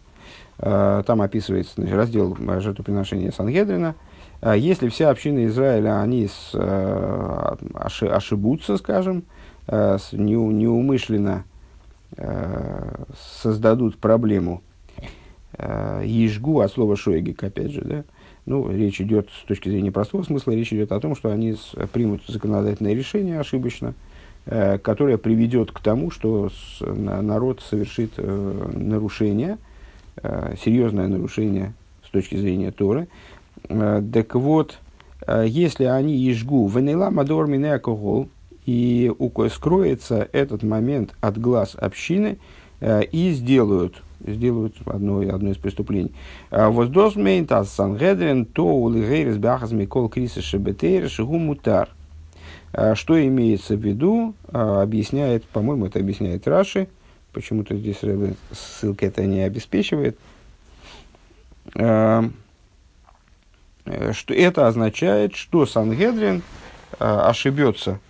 Э, 0.59 1.05
там 1.07 1.23
описывается 1.23 1.75
значит, 1.77 1.95
раздел 1.95 2.37
жертвоприношения 2.37 3.31
Сангедрина. 3.31 3.95
Э, 4.41 4.55
если 4.59 4.89
вся 4.89 5.11
община 5.11 5.47
Израиля, 5.47 6.01
они 6.01 6.27
с, 6.27 6.51
э, 6.53 7.57
ошибутся, 8.11 8.77
скажем, 8.77 9.23
неумышленно 9.69 11.45
создадут 13.43 13.99
проблему 13.99 14.63
ежгу 16.03 16.61
от 16.61 16.73
слова 16.73 16.97
шойгик, 16.97 17.45
опять 17.45 17.73
же, 17.73 17.83
да, 17.83 18.05
ну, 18.47 18.73
речь 18.73 18.99
идет 19.03 19.29
с 19.29 19.47
точки 19.47 19.69
зрения 19.69 19.93
простого 19.93 20.23
смысла, 20.23 20.53
речь 20.53 20.73
идет 20.73 20.91
о 20.93 21.01
том, 21.01 21.15
что 21.15 21.31
они 21.31 21.55
примут 21.93 22.23
законодательное 22.27 22.95
решение 22.95 23.39
ошибочно, 23.39 23.93
Э, 23.93 24.08
которая 24.83 25.19
приведет 25.19 25.73
к 25.73 25.81
тому, 25.81 26.11
что 26.11 26.51
народ 26.81 27.61
совершит 27.61 28.13
э, 28.17 28.71
нарушение, 28.73 29.59
э, 30.17 30.55
серьезное 30.63 31.07
нарушение 31.07 31.75
с 32.03 32.11
точки 32.11 32.37
зрения 32.37 32.71
Торы. 32.71 33.09
Так 33.69 34.35
вот, 34.35 34.79
если 35.45 35.85
они 35.85 36.17
ежгу 36.17 36.67
венела 36.69 37.11
мадор 37.11 37.51
алкоголь, 37.51 38.29
и 38.65 39.13
скроется 39.51 40.29
этот 40.33 40.63
момент 40.63 41.15
от 41.21 41.39
глаз 41.39 41.75
общины, 41.75 42.39
и 42.81 43.33
сделают, 43.33 44.03
сделают 44.25 44.77
одно, 44.87 45.21
одно 45.21 45.51
из 45.51 45.57
преступлений. 45.59 46.13
Воздосмейн 46.51 47.47
тас 47.47 47.71
сангедрин 47.73 48.47
то 48.47 48.65
улигейрис 48.65 49.37
бахас 49.37 49.73
микол 49.73 50.09
криса 50.09 50.41
шебетейр 50.41 51.11
шигу 51.11 51.37
мутар. 51.37 51.91
Что 52.95 53.25
имеется 53.27 53.77
в 53.77 53.81
виду, 53.81 54.35
объясняет, 54.53 55.45
по-моему, 55.45 55.87
это 55.87 55.99
объясняет 55.99 56.47
Раши, 56.47 56.89
почему-то 57.33 57.75
здесь 57.77 58.01
ссылка 58.53 59.07
это 59.07 59.25
не 59.25 59.41
обеспечивает, 59.41 60.19
что 61.73 62.31
это 64.29 64.67
означает, 64.67 65.35
что 65.35 65.65
Сангедрин 65.65 66.43
ошибется 66.99 68.01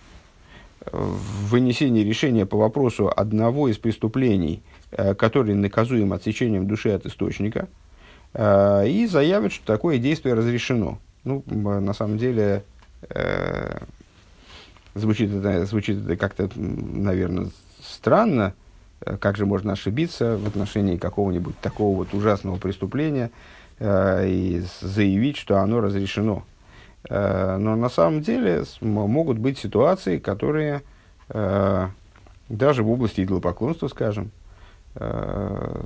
в 0.91 1.49
вынесении 1.49 2.03
решения 2.03 2.45
по 2.45 2.57
вопросу 2.57 3.11
одного 3.15 3.67
из 3.67 3.77
преступлений, 3.77 4.61
э, 4.91 5.13
который 5.13 5.53
наказуем 5.55 6.13
отсечением 6.13 6.67
души 6.67 6.89
от 6.89 7.05
источника, 7.05 7.67
э, 8.33 8.87
и 8.87 9.05
заявит, 9.07 9.51
что 9.53 9.65
такое 9.65 9.97
действие 9.97 10.35
разрешено. 10.35 10.99
Ну, 11.23 11.43
на 11.47 11.93
самом 11.93 12.17
деле, 12.17 12.63
э, 13.09 13.79
звучит 14.95 15.33
это, 15.33 15.65
звучит 15.65 16.03
это 16.03 16.15
как-то, 16.17 16.49
наверное, 16.55 17.49
странно. 17.81 18.53
Как 19.19 19.37
же 19.37 19.45
можно 19.45 19.73
ошибиться 19.73 20.37
в 20.37 20.45
отношении 20.47 20.97
какого-нибудь 20.97 21.57
такого 21.59 21.95
вот 21.95 22.13
ужасного 22.13 22.57
преступления 22.57 23.31
и 23.81 24.61
заявить, 24.81 25.37
что 25.37 25.59
оно 25.59 25.79
разрешено? 25.79 26.43
Э, 27.07 27.57
но 27.57 27.75
на 27.75 27.89
самом 27.89 28.21
деле 28.21 28.63
могут 28.81 29.37
быть 29.37 29.57
ситуации, 29.57 30.17
которые 30.17 30.81
э, 31.29 31.87
даже 32.49 32.83
в 32.83 32.91
области 32.91 33.21
идолопоклонства, 33.21 33.87
скажем, 33.87 34.31
э, 34.95 35.83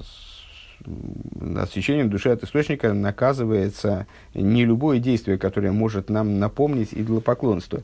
отсечением 1.58 2.10
души 2.10 2.30
от 2.30 2.44
источника 2.44 2.94
наказывается 2.94 4.08
не 4.34 4.66
любое 4.66 5.00
действие, 5.00 5.38
которое 5.38 5.72
может 5.72 6.10
нам 6.10 6.40
напомнить 6.40 6.90
идолопоклонство. 6.94 7.84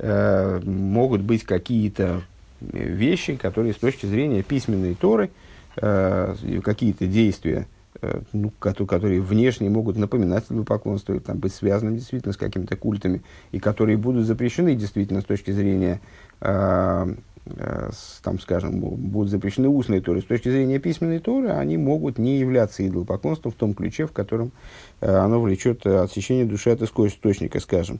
Могут 0.00 1.22
быть 1.22 1.44
какие-то 1.44 2.22
вещи, 2.60 3.36
которые 3.36 3.74
с 3.74 3.78
точки 3.78 4.06
зрения 4.06 4.42
письменной 4.42 4.94
Торы, 4.94 5.30
какие-то 5.74 7.06
действия, 7.06 7.66
Э, 8.00 8.20
ну, 8.32 8.50
которые 8.60 9.20
внешне 9.20 9.68
могут 9.70 9.96
напоминать 9.96 10.44
поклонство, 10.66 11.14
или 11.14 11.20
там, 11.20 11.38
быть 11.38 11.52
связанными 11.52 11.96
действительно 11.96 12.32
с 12.32 12.36
какими-то 12.36 12.76
культами, 12.76 13.22
и 13.50 13.58
которые 13.58 13.96
будут 13.96 14.24
запрещены 14.24 14.76
действительно 14.76 15.20
с 15.20 15.24
точки 15.24 15.50
зрения, 15.50 16.00
э, 16.40 17.14
э, 17.46 17.90
там, 18.22 18.38
скажем, 18.38 18.78
будут 18.78 19.30
запрещены 19.30 19.68
устные 19.68 20.00
торы. 20.00 20.20
С 20.20 20.26
точки 20.26 20.48
зрения 20.48 20.78
письменной 20.78 21.18
торы 21.18 21.48
они 21.48 21.76
могут 21.76 22.18
не 22.18 22.38
являться 22.38 22.86
идолопоклонством 22.86 23.50
в 23.50 23.56
том 23.56 23.74
ключе, 23.74 24.06
в 24.06 24.12
котором 24.12 24.52
э, 25.00 25.12
оно 25.12 25.40
влечет 25.40 25.84
отсечение 25.84 26.44
души 26.44 26.70
от 26.70 26.82
источника, 26.82 27.58
скажем. 27.58 27.98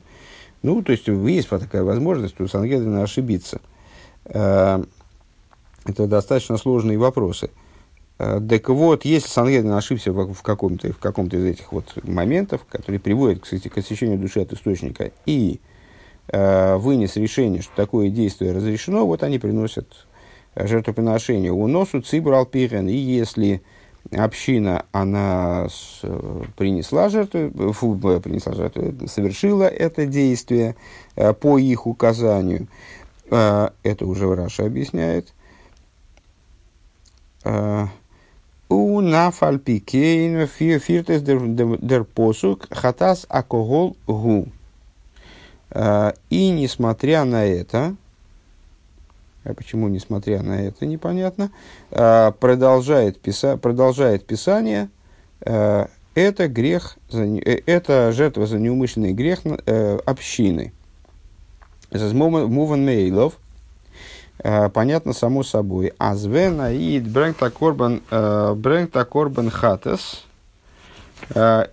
Ну, 0.61 0.81
то 0.81 0.91
есть, 0.91 1.07
есть 1.07 1.49
такая 1.49 1.83
возможность 1.83 2.39
у 2.39 2.47
Сангедрина 2.47 3.03
ошибиться. 3.03 3.61
Э, 4.25 4.83
это 5.85 6.07
достаточно 6.07 6.57
сложные 6.57 6.97
вопросы. 6.97 7.49
Э, 8.17 8.41
так 8.47 8.67
вот, 8.69 9.05
если 9.05 9.29
Сангедрин 9.29 9.71
ошибся 9.71 10.11
в 10.11 10.41
каком-то, 10.41 10.91
в 10.91 10.97
каком-то 10.97 11.37
из 11.37 11.45
этих 11.45 11.71
вот 11.71 11.97
моментов, 12.03 12.65
которые 12.69 12.99
приводят 12.99 13.41
к, 13.41 13.47
к 13.47 13.77
освящению 13.77 14.19
души 14.19 14.41
от 14.41 14.51
источника, 14.51 15.11
и 15.25 15.61
э, 16.27 16.75
вынес 16.75 17.15
решение, 17.15 17.61
что 17.61 17.73
такое 17.75 18.09
действие 18.09 18.51
разрешено, 18.51 19.05
вот 19.05 19.23
они 19.23 19.39
приносят 19.39 20.07
жертвоприношение. 20.55 21.53
Уносу 21.53 22.01
цибр 22.01 22.33
алпирен, 22.33 22.89
и 22.89 22.95
если 22.95 23.61
община, 24.11 24.85
она 24.91 25.67
принесла 26.55 27.09
жертву, 27.09 27.73
фу, 27.73 27.95
принесла 27.95 28.53
жертву, 28.53 29.07
совершила 29.07 29.63
это 29.63 30.05
действие 30.05 30.75
э, 31.15 31.33
по 31.33 31.57
их 31.57 31.85
указанию, 31.85 32.67
э, 33.29 33.69
это 33.83 34.05
уже 34.05 34.33
Раша 34.33 34.65
объясняет, 34.65 35.33
э, 37.43 37.85
у 38.69 39.01
нафальпикейн 39.01 40.47
фиртес 40.47 41.21
дер 41.21 42.03
посук 42.03 42.67
хатас 42.69 43.25
акогол 43.27 43.97
гу. 44.05 44.47
И 46.29 46.49
несмотря 46.49 47.25
на 47.25 47.45
это, 47.45 47.95
почему 49.43 49.87
несмотря 49.87 50.41
на 50.41 50.61
это, 50.61 50.85
непонятно, 50.85 51.51
продолжает, 51.89 53.19
писа, 53.19 53.57
продолжает 53.57 54.25
Писание, 54.25 54.89
это 55.41 56.47
грех, 56.47 56.97
это 57.11 58.11
жертва 58.11 58.45
за 58.45 58.59
неумышленный 58.59 59.13
грех 59.13 59.39
общины. 60.05 60.73
Муван 61.91 62.85
Мейлов– 62.85 63.33
Э, 64.41 64.69
понятно 64.69 65.13
само 65.13 65.43
собой. 65.43 65.93
Азвена 65.97 66.71
и 66.71 66.99
брengта 66.99 67.49
корбан 67.49 68.01
э, 68.09 68.53
брengта 68.55 69.03
корбан 69.03 69.49
хатес. 69.49 70.23
Э, 71.35 71.65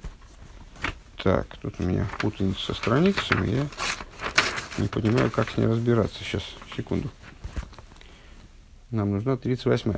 так, 1.23 1.47
тут 1.63 1.75
у 1.79 1.85
меня 1.85 2.07
путаница 2.21 2.61
со 2.61 2.75
страницами. 2.75 3.51
Я 3.51 3.67
не 4.79 4.89
понимаю, 4.89 5.31
как 5.31 5.51
с 5.51 5.57
ней 5.57 5.67
разбираться. 5.67 6.19
Сейчас, 6.25 6.43
секунду. 6.77 7.09
Нам 8.91 9.13
нужна 9.13 9.37
38 9.37 9.93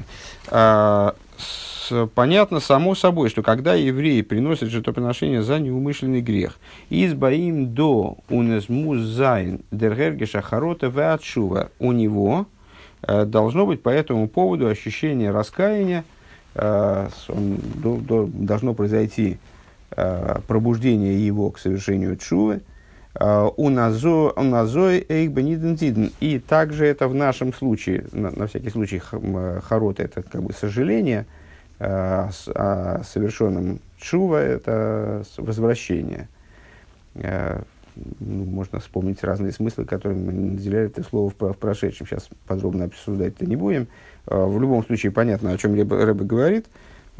а, 0.51 1.14
с, 1.37 2.09
Понятно 2.14 2.61
само 2.61 2.94
собой, 2.94 3.31
что 3.31 3.42
когда 3.42 3.74
евреи 3.74 4.20
приносят 4.22 4.68
жертвоприношение 4.68 5.42
за 5.42 5.59
неумышленный 5.59 6.20
грех, 6.20 6.59
избаим 6.90 7.74
до 7.74 8.18
унезмуз 8.29 9.01
зайн 9.01 9.61
дергергеша 9.70 10.42
харота 10.42 10.88
веатшува, 10.88 11.70
у 11.79 11.92
него, 11.92 12.46
Э, 13.03 13.24
должно 13.24 13.66
быть 13.66 13.83
по 13.83 13.90
этому 13.90 14.29
поводу 14.29 14.66
ощущение 14.66 15.31
раскаяния, 15.31 16.05
э, 16.55 17.09
должно 17.79 18.74
произойти 18.74 19.38
э, 19.92 20.40
пробуждение 20.46 21.24
его 21.24 21.51
к 21.51 21.59
совершению 21.59 22.16
чувы, 22.16 22.62
у 23.14 23.68
назой 23.71 25.07
эйкбенидентиден. 25.09 26.12
И 26.21 26.38
также 26.38 26.87
это 26.87 27.09
в 27.09 27.14
нашем 27.14 27.53
случае, 27.53 28.05
на, 28.12 28.31
на 28.31 28.47
всякий 28.47 28.71
случай, 28.71 29.01
хорот 29.01 30.01
это 30.01 30.23
как 30.23 30.42
бы 30.42 30.53
сожаление, 30.53 31.27
а 31.81 32.31
совершенном 33.05 33.81
чува 33.99 34.40
это 34.40 35.25
возвращение 35.37 36.29
ну, 38.21 38.44
можно 38.44 38.79
вспомнить 38.79 39.25
разные 39.25 39.53
смыслы, 39.53 39.85
которые 39.85 40.18
мы 40.18 40.33
наделяли 40.33 40.87
это 40.87 41.03
слово 41.03 41.31
в, 41.31 41.35
в 41.40 41.57
прошедшем. 41.57 42.07
Сейчас 42.07 42.29
подробно 42.47 42.85
обсуждать 42.85 43.35
это 43.35 43.47
не 43.47 43.57
будем. 43.57 43.88
В 44.27 44.61
любом 44.61 44.85
случае 44.85 45.11
понятно, 45.11 45.51
о 45.51 45.59
чем 45.59 45.75
Рэбе 45.75 46.25
говорит. 46.25 46.66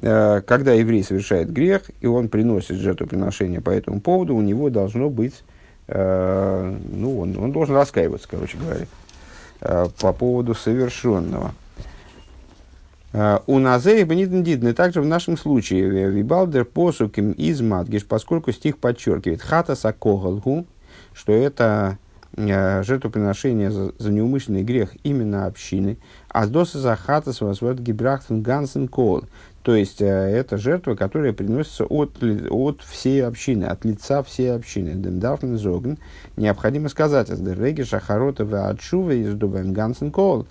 Когда 0.01 0.73
еврей 0.73 1.03
совершает 1.03 1.53
грех, 1.53 1.91
и 2.01 2.07
он 2.07 2.29
приносит 2.29 2.77
жертвоприношение 2.77 3.61
по 3.61 3.71
этому 3.71 4.01
поводу, 4.01 4.37
у 4.37 4.43
него 4.43 4.71
должно 4.71 5.11
быть, 5.11 5.43
ну, 5.89 7.21
он, 7.21 7.39
он 7.39 7.53
должен 7.53 7.75
раскаиваться, 7.75 8.29
короче 8.29 8.59
говоря, 8.59 8.87
по 10.01 10.13
поводу 10.13 10.55
совершенного. 10.55 11.53
У 13.47 13.59
Назея 13.59 14.05
Бениден 14.05 14.75
также 14.75 15.01
в 15.01 15.07
нашем 15.07 15.39
случае, 15.39 15.89
Вибалдер 16.11 16.67
посуким 16.67 17.33
из 17.33 17.63
Матгиш, 17.63 18.05
поскольку 18.05 18.53
стих 18.53 18.77
подчеркивает 18.79 19.41
Хата 19.41 19.75
Сакогалгу, 19.75 20.67
что 21.15 21.33
это 21.33 21.99
э, 22.37 22.83
жертвоприношение 22.85 23.71
за, 23.71 23.93
за 23.99 24.13
неумышленный 24.13 24.63
грех 24.63 24.91
именно 25.03 25.47
общины, 25.47 25.99
а 26.29 26.47
с 26.47 26.49
доса 26.49 26.79
за 26.79 26.95
хата 26.95 27.33
свасват 27.33 27.81
гибрахтен 27.81 28.43
гансен 28.43 28.87
кол, 28.87 29.25
то 29.69 29.77
есть 29.77 30.01
э, 30.01 30.07
это 30.07 30.57
жертва, 30.57 30.95
которая 30.95 31.35
приносится 31.35 31.85
от, 31.85 32.23
от 32.49 32.81
всей 32.81 33.23
общины, 33.23 33.65
от 33.65 33.85
лица 33.85 34.23
всей 34.23 34.55
общины. 34.55 34.95
Демдафн 34.95 35.57
зогн. 35.57 35.99
Необходимо 36.39 36.89
сказать, 36.89 37.29
из 37.29 37.39
дереги 37.39 37.83
шахарота 37.83 38.47
в 38.47 38.55
отшува 38.55 39.11
из 39.11 39.35
дубен 39.35 40.11
кол. 40.11 40.47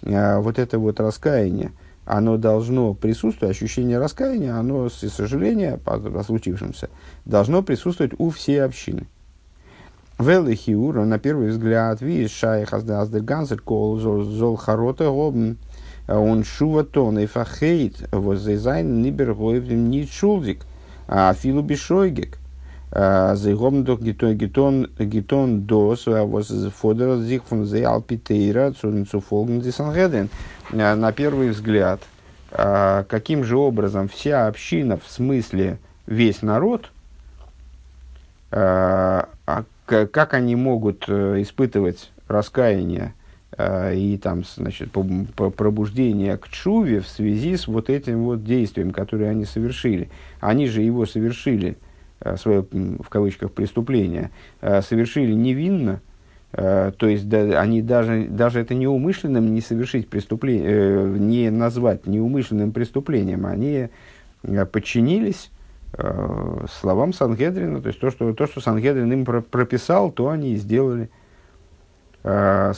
Э, 0.00 0.38
вот 0.38 0.58
это 0.58 0.78
вот 0.78 1.00
раскаяние, 1.00 1.72
оно 2.06 2.38
должно 2.38 2.94
присутствовать, 2.94 3.54
ощущение 3.54 3.98
раскаяния, 3.98 4.56
оно, 4.56 4.86
и 4.86 5.08
сожаления 5.08 5.76
по, 5.76 6.22
случившемся, 6.22 6.88
должно 7.26 7.62
присутствовать 7.62 8.14
у 8.16 8.30
всей 8.30 8.64
общины. 8.64 9.06
Велихиур, 10.18 11.04
на 11.04 11.18
первый 11.18 11.50
взгляд, 11.50 12.00
видишь, 12.00 12.30
шайх 12.30 12.72
аздер 12.72 13.20
гансер 13.20 13.60
кол 13.60 13.98
зол 13.98 14.56
харота 14.56 15.10
гобн, 15.10 15.58
он 16.06 16.44
шува 16.44 16.84
тон 16.84 17.18
и 17.18 17.26
фахейт, 17.26 18.08
воззайзайн 18.12 19.02
нибер 19.02 19.34
гоевдем 19.34 19.90
нит 19.90 20.10
шулдик, 20.10 20.64
а 21.08 21.32
филу 21.34 21.62
бишойгек. 21.62 22.38
Зайгом 22.94 23.84
до 23.84 23.96
гитон 23.96 24.90
гитон 24.98 25.62
дос, 25.62 26.06
воз 26.06 26.52
фодер 26.78 27.20
зих 27.20 27.44
фон 27.44 27.64
зе 27.64 27.86
алпитейра, 27.86 28.72
цунцу 28.72 29.20
фолген 29.20 29.60
дисангеден. 29.62 30.28
На 30.72 31.12
первый 31.12 31.50
взгляд, 31.50 32.02
а, 32.50 33.04
каким 33.04 33.44
же 33.44 33.56
образом 33.56 34.08
вся 34.08 34.46
община, 34.46 34.98
в 34.98 35.10
смысле 35.10 35.78
весь 36.06 36.42
народ, 36.42 36.90
а, 38.50 39.28
а 39.46 39.64
как 39.86 40.34
они 40.34 40.54
могут 40.54 41.04
э, 41.08 41.42
испытывать 41.42 42.10
раскаяние 42.28 43.14
а, 43.16 43.21
и 43.58 44.18
там, 44.22 44.44
значит, 44.44 44.90
пробуждение 44.92 46.38
к 46.38 46.48
чуве 46.48 47.00
в 47.00 47.06
связи 47.06 47.56
с 47.56 47.66
вот 47.66 47.90
этим 47.90 48.24
вот 48.24 48.44
действием, 48.44 48.92
которое 48.92 49.30
они 49.30 49.44
совершили. 49.44 50.08
Они 50.40 50.66
же 50.66 50.80
его 50.80 51.04
совершили, 51.04 51.76
э, 52.20 52.36
свое, 52.38 52.64
в 52.72 53.08
кавычках, 53.10 53.52
преступление, 53.52 54.30
э, 54.62 54.80
совершили 54.80 55.32
невинно, 55.32 56.00
то 56.52 56.92
есть 57.00 57.30
да, 57.30 57.60
они 57.62 57.80
даже, 57.80 58.26
даже 58.26 58.60
это 58.60 58.74
неумышленным 58.74 59.54
не 59.54 59.62
совершить 59.62 60.08
преступление, 60.08 61.06
не 61.18 61.50
назвать 61.50 62.06
неумышленным 62.06 62.72
преступлением, 62.72 63.46
они 63.46 63.88
подчинились 64.70 65.50
э, 65.94 66.66
словам 66.80 67.12
Сангедрина, 67.12 67.80
то 67.80 67.88
есть 67.88 68.00
то, 68.00 68.10
что, 68.10 68.32
то, 68.34 68.46
что 68.46 68.60
Сангедрин 68.60 69.12
им 69.12 69.24
прописал, 69.24 70.10
то 70.10 70.28
они 70.28 70.52
и 70.52 70.56
сделали. 70.56 71.10
Э, 72.24 72.72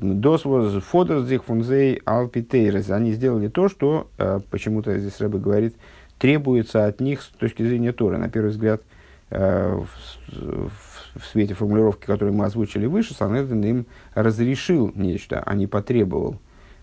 Дос 0.00 0.44
воз 0.44 0.82
фодерзих 0.82 1.44
фунзей 1.44 2.00
алпитейрес. 2.04 2.90
Они 2.90 3.12
сделали 3.12 3.48
то, 3.48 3.68
что 3.68 4.08
э, 4.18 4.40
почему-то 4.50 4.98
здесь 4.98 5.20
Рэбе 5.20 5.38
говорит, 5.38 5.76
требуется 6.18 6.86
от 6.86 7.00
них 7.00 7.22
с 7.22 7.28
точки 7.28 7.62
зрения 7.62 7.92
Торы. 7.92 8.18
На 8.18 8.28
первый 8.28 8.50
взгляд, 8.50 8.82
э, 9.30 9.80
в, 10.28 11.24
свете 11.30 11.54
формулировки, 11.54 12.06
которую 12.06 12.34
мы 12.34 12.44
озвучили 12.44 12.86
выше, 12.86 13.14
Сангедрин 13.14 13.62
им 13.64 13.86
разрешил 14.14 14.90
нечто, 14.96 15.42
а 15.44 15.54
не 15.54 15.66
потребовал. 15.66 16.38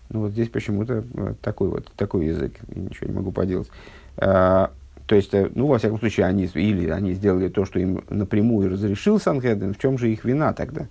Ну 0.08 0.20
вот 0.20 0.32
здесь 0.32 0.48
почему-то 0.48 1.04
такой 1.42 1.68
вот 1.68 1.92
такой 1.96 2.26
язык, 2.26 2.52
ничего 2.74 3.08
не 3.08 3.12
могу 3.14 3.32
поделать. 3.32 3.68
То 5.10 5.16
есть, 5.16 5.34
э, 5.34 5.50
ну, 5.56 5.66
во 5.66 5.78
всяком 5.78 5.98
случае, 5.98 6.26
они, 6.26 6.44
или 6.54 6.88
они 6.88 7.14
сделали 7.14 7.48
то, 7.48 7.64
что 7.64 7.80
им 7.80 8.04
напрямую 8.10 8.70
разрешил 8.70 9.18
Санхеден, 9.18 9.74
в 9.74 9.78
чем 9.78 9.98
же 9.98 10.08
их 10.12 10.24
вина 10.24 10.52
тогда? 10.52 10.86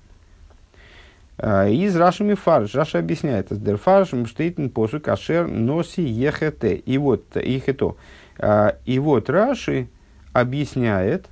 А, 1.39 1.67
из 1.67 1.95
Рашами 1.95 2.35
Фарш. 2.35 2.75
Раша 2.75 2.99
объясняет, 2.99 3.47
«Дер 3.51 3.77
фарш 3.77 4.13
мштейтен 4.13 4.69
посук 4.69 5.07
ашер 5.07 5.47
носи 5.47 6.03
ехете». 6.03 6.75
И 6.75 6.97
вот, 6.97 7.35
их 7.37 7.69
это. 7.69 7.95
А, 8.37 8.75
и 8.85 8.99
вот 8.99 9.29
Раши 9.29 9.87
объясняет, 10.33 11.27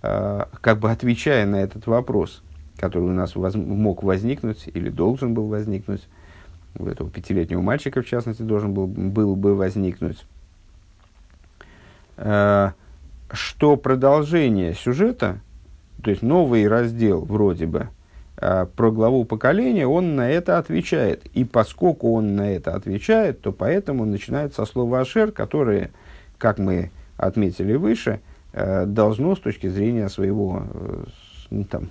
как 0.00 0.78
бы 0.78 0.90
отвечая 0.90 1.46
на 1.46 1.56
этот 1.56 1.86
вопрос, 1.86 2.42
который 2.78 3.04
у 3.04 3.12
нас 3.12 3.34
воз, 3.34 3.54
мог 3.54 4.02
возникнуть 4.02 4.68
или 4.72 4.88
должен 4.90 5.34
был 5.34 5.48
возникнуть, 5.48 6.06
у 6.78 6.86
этого 6.86 7.10
пятилетнего 7.10 7.60
мальчика, 7.60 8.02
в 8.02 8.06
частности, 8.06 8.42
должен 8.42 8.72
был, 8.74 8.86
был 8.86 9.34
бы 9.34 9.56
возникнуть, 9.56 10.24
Э, 12.16 12.70
что 13.32 13.76
продолжение 13.76 14.74
сюжета, 14.74 15.40
то 16.02 16.10
есть 16.10 16.22
новый 16.22 16.68
раздел 16.68 17.24
вроде 17.24 17.66
бы, 17.66 17.78
э, 17.78 17.86
про 18.36 18.90
главу 18.90 19.24
поколения, 19.24 19.86
он 19.86 20.16
на 20.16 20.28
это 20.30 20.58
отвечает. 20.58 21.24
И 21.34 21.44
поскольку 21.44 22.12
он 22.14 22.34
на 22.34 22.50
это 22.50 22.74
отвечает, 22.74 23.40
то 23.40 23.52
поэтому 23.52 24.04
начинается 24.04 24.64
со 24.64 24.70
слова 24.70 25.00
«ашер», 25.00 25.30
которое, 25.30 25.90
как 26.38 26.58
мы 26.58 26.90
отметили 27.16 27.74
выше, 27.74 28.20
э, 28.52 28.86
должно 28.86 29.36
с 29.36 29.40
точки 29.40 29.68
зрения 29.68 30.08
своего, 30.08 30.64
ну, 31.50 31.64
там, 31.64 31.90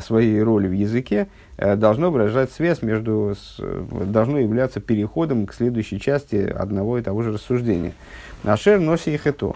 своей 0.00 0.42
роли 0.42 0.66
в 0.66 0.72
языке, 0.72 1.28
должно 1.58 2.10
выражать 2.10 2.50
связь 2.50 2.80
между, 2.80 3.34
должно 3.58 4.38
являться 4.38 4.80
переходом 4.80 5.46
к 5.46 5.52
следующей 5.52 6.00
части 6.00 6.36
одного 6.36 6.96
и 6.96 7.02
того 7.02 7.22
же 7.22 7.32
рассуждения. 7.32 7.92
Ашер 8.44 8.80
носи 8.80 9.12
их 9.12 9.26
это. 9.26 9.54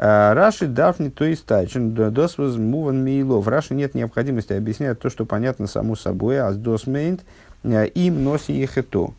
Раши 0.00 0.66
дафни 0.66 1.10
то 1.10 1.26
есть 1.26 1.44
тайчен, 1.44 1.92
дос 1.92 2.38
возмуван 2.38 3.04
мейлов. 3.04 3.46
Раши 3.46 3.74
нет 3.74 3.94
необходимости 3.94 4.54
объяснять 4.54 4.98
то, 4.98 5.10
что 5.10 5.26
понятно 5.26 5.66
само 5.66 5.94
собой, 5.94 6.40
а 6.40 6.52
дос 6.52 6.86
мейнт 6.86 7.20
э, 7.64 7.86
им 7.88 8.24
носи 8.24 8.62
их 8.62 8.78
это. 8.78 9.12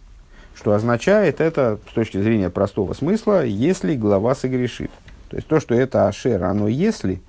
Что 0.55 0.73
означает 0.73 1.39
это, 1.39 1.77
с 1.87 1.93
точки 1.93 2.19
зрения 2.19 2.49
простого 2.49 2.93
смысла, 2.93 3.45
если 3.45 3.95
глава 3.95 4.33
согрешит. 4.33 4.89
То 5.29 5.35
есть 5.35 5.47
то, 5.47 5.59
что 5.59 5.75
это 5.75 6.07
ашер, 6.07 6.43
оно 6.43 6.67
если, 6.67 7.21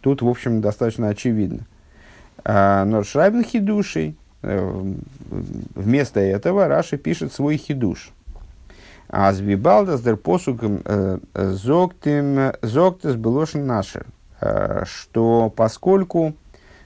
тут, 0.00 0.22
в 0.22 0.28
общем, 0.28 0.60
достаточно 0.60 1.08
очевидно. 1.08 1.66
А, 2.44 2.84
но 2.84 3.02
шрайбен 3.02 3.42
хидушей, 3.42 4.16
э, 4.42 4.94
вместо 5.74 6.20
этого 6.20 6.68
Раши 6.68 6.98
пишет 6.98 7.32
свой 7.32 7.56
хидуш– 7.56 8.12
а 9.12 9.32
с 9.32 9.40
Вибалдас 9.40 10.02
дер 10.02 10.16
посуком 10.16 10.82
э, 10.84 11.18
э, 11.34 11.50
зоктес 11.52 13.14
белошен 13.16 13.66
нашер, 13.66 14.06
э, 14.40 14.84
что 14.86 15.52
поскольку 15.54 16.34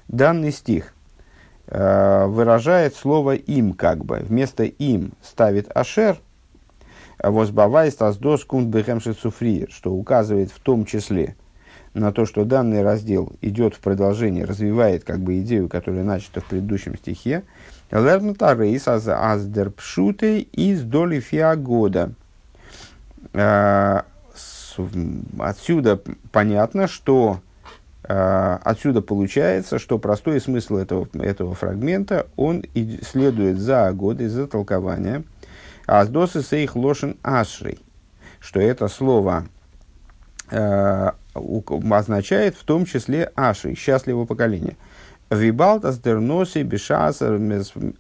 данный 0.09 0.53
стих 0.53 0.93
выражает 1.67 2.95
слово 2.95 3.37
им 3.37 3.73
как 3.73 4.05
бы, 4.05 4.19
вместо 4.19 4.65
им 4.65 5.13
ставит 5.23 5.75
ашер, 5.75 6.19
возбавайст 7.19 8.03
аздос 8.03 8.45
кунт 8.45 8.69
бехемши 8.69 9.15
цуфриер, 9.15 9.71
что 9.71 9.91
указывает 9.91 10.51
в 10.51 10.61
том 10.61 10.85
числе 10.85 11.37
на 11.95 12.13
то, 12.13 12.27
что 12.27 12.45
данный 12.45 12.83
раздел 12.83 13.33
идет 13.41 13.75
в 13.75 13.81
продолжение, 13.81 14.45
развивает 14.45 15.05
как 15.05 15.21
бы 15.21 15.41
идею, 15.41 15.71
которая 15.71 16.05
начата 16.05 16.43
в 16.43 16.45
предыдущем 16.45 16.99
стихе, 16.99 17.45
Лернута 17.91 18.55
рейс 18.55 18.89
аз 18.89 19.07
аздерпшуты 19.07 20.41
из 20.41 20.83
доли 20.83 21.21
фиагода. 21.21 22.13
Отсюда 25.39 26.01
понятно, 26.33 26.89
что 26.89 27.41
отсюда 28.07 29.01
получается, 29.01 29.79
что 29.79 29.99
простой 29.99 30.41
смысл 30.41 30.77
этого, 30.77 31.09
этого 31.15 31.55
фрагмента, 31.55 32.27
он 32.37 32.65
следует 33.03 33.59
за 33.59 33.91
годы, 33.93 34.29
за 34.29 34.47
толкование. 34.47 35.25
Аздосы 35.87 36.43
сейх 36.43 36.77
лошен 36.77 37.17
ашрей, 37.23 37.79
что 38.41 38.59
это 38.61 38.89
слово 38.89 39.47
э, 40.51 41.11
означает 41.91 42.57
в 42.57 42.65
том 42.65 42.87
числе 42.87 43.31
ашрей, 43.35 43.77
счастливого 43.77 44.25
поколения. 44.25 44.77
Вибалтас 45.31 45.99
дерноси 45.99 46.63
бешасер 46.63 47.35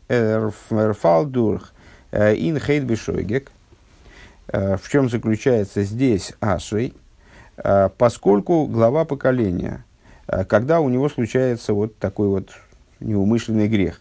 эрфалдурх 0.08 1.72
э, 2.12 2.34
ин 2.36 2.58
хейт 2.60 2.84
бешойгек. 2.84 3.50
Э, 4.48 4.76
в 4.76 4.88
чем 4.88 5.08
заключается 5.08 5.82
здесь 5.82 6.34
ашрей? 6.40 6.94
Э, 7.56 7.88
поскольку 7.96 8.66
глава 8.66 9.04
поколения, 9.04 9.84
когда 10.48 10.80
у 10.80 10.88
него 10.88 11.08
случается 11.08 11.74
вот 11.74 11.98
такой 11.98 12.28
вот 12.28 12.50
неумышленный 13.00 13.68
грех, 13.68 14.00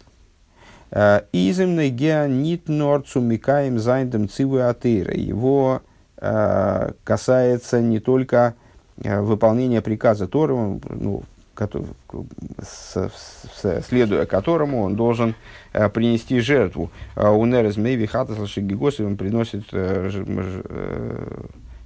Иземный 1.32 1.90
геонит 1.90 2.70
норцу 2.70 3.20
микаем 3.20 3.80
зайндем 3.80 4.30
цивы 4.30 4.62
атеира. 4.62 5.16
Его 5.16 5.82
касается 6.16 7.82
не 7.82 8.00
только 8.00 8.54
выполнения 8.98 9.82
приказа 9.82 10.28
Тора, 10.28 10.54
ну, 10.54 11.24
следуя 13.88 14.26
которому 14.26 14.84
он 14.84 14.96
должен 14.96 15.36
э, 15.74 15.90
принести 15.90 16.40
жертву. 16.40 16.92
А 17.16 17.32
у 17.32 17.46
Нерез 17.46 17.78
Мейви 17.78 18.08
Хатас 18.08 18.38
Гигоси 18.58 19.04
он 19.04 19.18
приносит 19.18 19.66
э, 19.72 20.10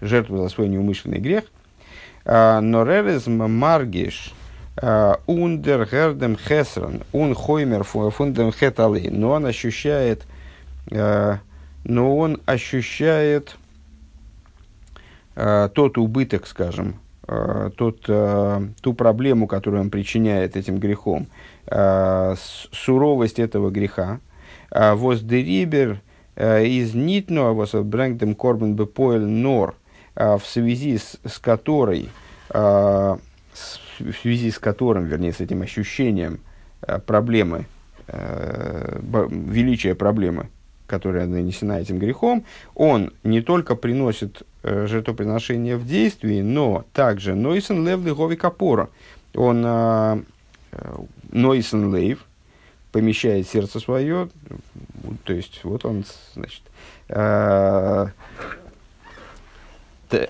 жертву 0.02 0.38
за 0.38 0.50
свой 0.50 0.70
неумышленный 0.70 1.20
грех. 1.20 1.46
А, 2.26 2.62
но 2.62 2.84
Ререз 2.84 3.28
Маргиш 3.28 4.34
Ундер 5.26 5.88
Гердем 5.90 6.38
Хесран 6.38 7.02
Ун 7.12 7.34
Хоймер 7.34 7.84
Фундем 7.84 8.52
Хетали. 8.52 9.10
Но 9.10 9.32
он 9.32 9.46
ощущает, 9.48 10.28
но 10.92 12.18
он 12.18 12.42
ощущает 12.46 13.58
тот 15.36 15.98
убыток, 15.98 16.46
скажем, 16.46 16.90
э, 16.90 17.07
тот, 17.28 18.06
э, 18.08 18.68
ту 18.82 18.94
проблему, 18.94 19.48
которую 19.48 19.82
он 19.82 19.90
причиняет 19.90 20.56
этим 20.56 20.78
грехом, 20.80 21.28
э, 21.68 22.36
суровость 22.72 23.40
этого 23.40 23.70
греха. 23.70 24.20
Э, 24.72 24.94
Воздерибер 24.94 26.02
э, 26.36 26.66
из 26.66 26.94
нитно, 26.94 27.54
вас 27.54 27.72
брэнгдем 27.72 28.36
корбен 28.36 28.76
бепоэль 28.76 29.26
нор, 29.26 29.76
э, 30.16 30.38
в 30.38 30.46
связи 30.46 30.98
с, 30.98 31.20
с 31.26 31.40
которой, 31.40 32.10
в 32.50 33.20
связи 34.22 34.52
с 34.52 34.60
которым, 34.60 35.06
вернее, 35.06 35.34
с 35.34 35.42
этим 35.42 35.64
ощущением 35.64 36.40
проблемы, 37.06 37.66
величия 38.08 39.96
проблемы, 39.96 40.48
которая 40.88 41.28
нанесена 41.28 41.80
этим 41.80 42.00
грехом, 42.00 42.46
он 42.74 43.14
не 43.24 43.42
только 43.42 43.76
приносит 43.76 44.44
э, 44.64 44.88
жертвоприношение 44.88 45.78
в 45.78 45.86
действии, 45.86 46.42
но 46.42 46.86
также 46.94 47.36
нойсен 47.36 47.86
лев 47.86 48.04
легови 48.04 48.36
капора. 48.36 48.90
Он 49.36 49.64
э, 49.66 50.22
э, 50.72 50.96
нойсен 51.32 51.94
лейв 51.94 52.26
помещает 52.92 53.48
сердце 53.48 53.80
свое, 53.80 54.30
то 55.26 55.34
есть 55.34 55.60
вот 55.64 55.86
он, 55.86 56.06
значит, 56.34 56.64
э, 57.10 58.08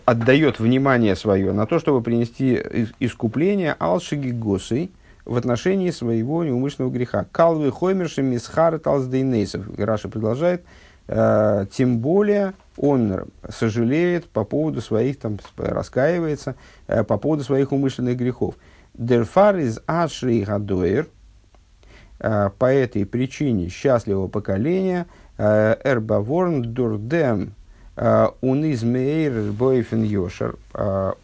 отдает 0.05 0.59
внимание 0.59 1.15
свое 1.15 1.53
на 1.53 1.67
то, 1.67 1.79
чтобы 1.79 2.01
принести 2.01 2.61
искупление 2.99 3.75
алшиги 3.77 4.31
госой 4.31 4.89
в 5.27 5.35
отношении 5.35 5.91
своего 5.91 6.43
неумышленного 6.43 6.91
греха. 6.91 7.25
Калвы 7.31 7.71
хоймерши 7.71 8.21
мисхар 8.21 8.79
талсдейнейсов. 8.79 9.65
Раша 9.77 10.07
продолжает, 10.07 10.63
э, 11.07 11.65
тем 11.71 11.99
более 11.99 12.53
он 12.77 13.25
сожалеет 13.49 14.29
по 14.29 14.45
поводу 14.45 14.81
своих, 14.81 15.19
там, 15.19 15.37
раскаивается 15.57 16.55
э, 16.87 17.03
по 17.03 17.17
поводу 17.17 17.43
своих 17.43 17.73
умышленных 17.73 18.17
грехов. 18.17 18.55
Дерфар 18.93 19.57
из 19.57 19.79
ашри 19.85 20.43
гадоир, 20.43 21.07
э, 22.19 22.49
по 22.57 22.65
этой 22.65 23.05
причине 23.05 23.69
счастливого 23.69 24.27
поколения, 24.27 25.07
эрбаворн 25.37 26.73
дурдем 26.73 27.53
он 27.95 28.65
из 28.65 28.81
мейр 28.81 29.51
бойфен 29.51 30.01
йошер, 30.01 30.55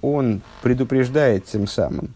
он 0.02 0.42
предупреждает 0.62 1.46
тем 1.46 1.66
самым 1.66 2.14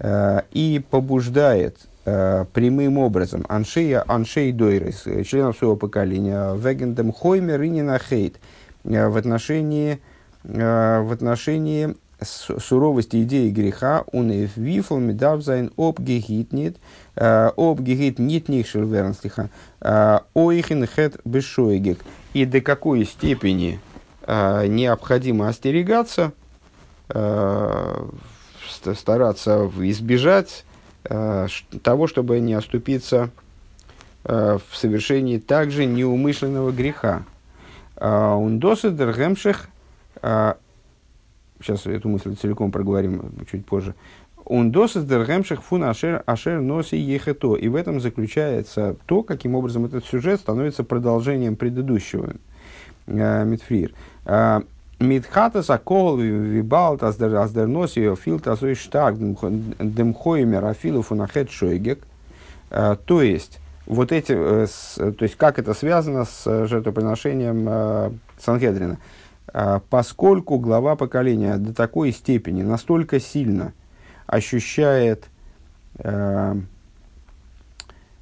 и 0.00 0.84
побуждает 0.90 1.78
прямым 2.04 2.98
образом 2.98 3.44
аншея, 3.48 4.04
аншей 4.06 4.52
дойрес, 4.52 5.04
членов 5.26 5.56
своего 5.56 5.76
поколения, 5.76 6.54
вегендем 6.54 7.12
хоймер 7.12 7.62
и 7.62 7.82
нахейт, 7.82 8.38
в 8.84 9.16
отношении, 9.16 10.00
в 10.44 11.12
отношении 11.12 11.96
суровости 12.22 13.22
идеи 13.24 13.50
греха, 13.50 14.04
он 14.12 14.30
и 14.30 14.48
вифл 14.56 14.96
медавзайн 14.96 15.72
обгегитнит, 15.76 16.78
обгегит 17.14 18.18
нит 18.18 18.48
нихшер 18.48 18.84
вернслиха, 18.84 19.50
оихин 19.80 20.86
хет 20.86 21.20
бешойгек. 21.24 21.98
И 22.32 22.44
до 22.46 22.60
какой 22.60 23.04
степени 23.04 23.80
необходимо 24.26 25.48
остерегаться, 25.48 26.32
стараться 28.94 29.70
избежать 29.80 30.64
того, 31.02 32.06
чтобы 32.06 32.40
не 32.40 32.54
оступиться 32.54 33.30
в 34.24 34.60
совершении 34.72 35.38
также 35.38 35.84
неумышленного 35.84 36.72
греха. 36.72 37.22
Ундосы 38.00 38.90
дергемших 38.90 39.68
сейчас 41.60 41.86
эту 41.86 42.08
мысль 42.08 42.34
целиком 42.34 42.70
проговорим 42.70 43.32
чуть 43.50 43.64
позже. 43.64 43.94
Он 44.44 44.70
досыс 44.70 45.04
дергемших 45.04 45.62
фун 45.62 45.82
ашер, 45.82 46.22
носи 46.60 46.96
ехето. 46.96 47.56
И 47.56 47.66
в 47.66 47.74
этом 47.74 48.00
заключается 48.00 48.96
то, 49.06 49.24
каким 49.24 49.56
образом 49.56 49.84
этот 49.84 50.04
сюжет 50.04 50.38
становится 50.38 50.84
продолжением 50.84 51.56
предыдущего. 51.56 52.34
Э, 53.08 53.44
Митфрир. 53.44 53.92
Э, 54.98 55.04
Митхата 55.04 55.62
сакол 55.62 56.16
вибалт 56.16 57.02
аздерноси 57.02 58.14
филт 58.16 58.46
азой 58.48 58.74
штаг 58.74 59.16
демхоймер 59.18 60.64
афилу 60.64 61.02
фунахет 61.02 61.50
шойгек. 61.50 62.04
Э, 62.70 62.96
то 63.04 63.22
есть, 63.22 63.58
вот 63.86 64.12
эти, 64.12 64.32
то 64.34 65.16
есть, 65.20 65.36
как 65.36 65.58
это 65.58 65.74
связано 65.74 66.24
с 66.24 66.66
жертвоприношением 66.66 68.18
Санхедрина. 68.38 68.98
А, 69.58 69.80
поскольку 69.88 70.58
глава 70.58 70.96
поколения 70.96 71.56
до 71.56 71.72
такой 71.72 72.12
степени, 72.12 72.62
настолько 72.62 73.20
сильно 73.20 73.72
ощущает 74.26 75.26
э, 75.98 76.56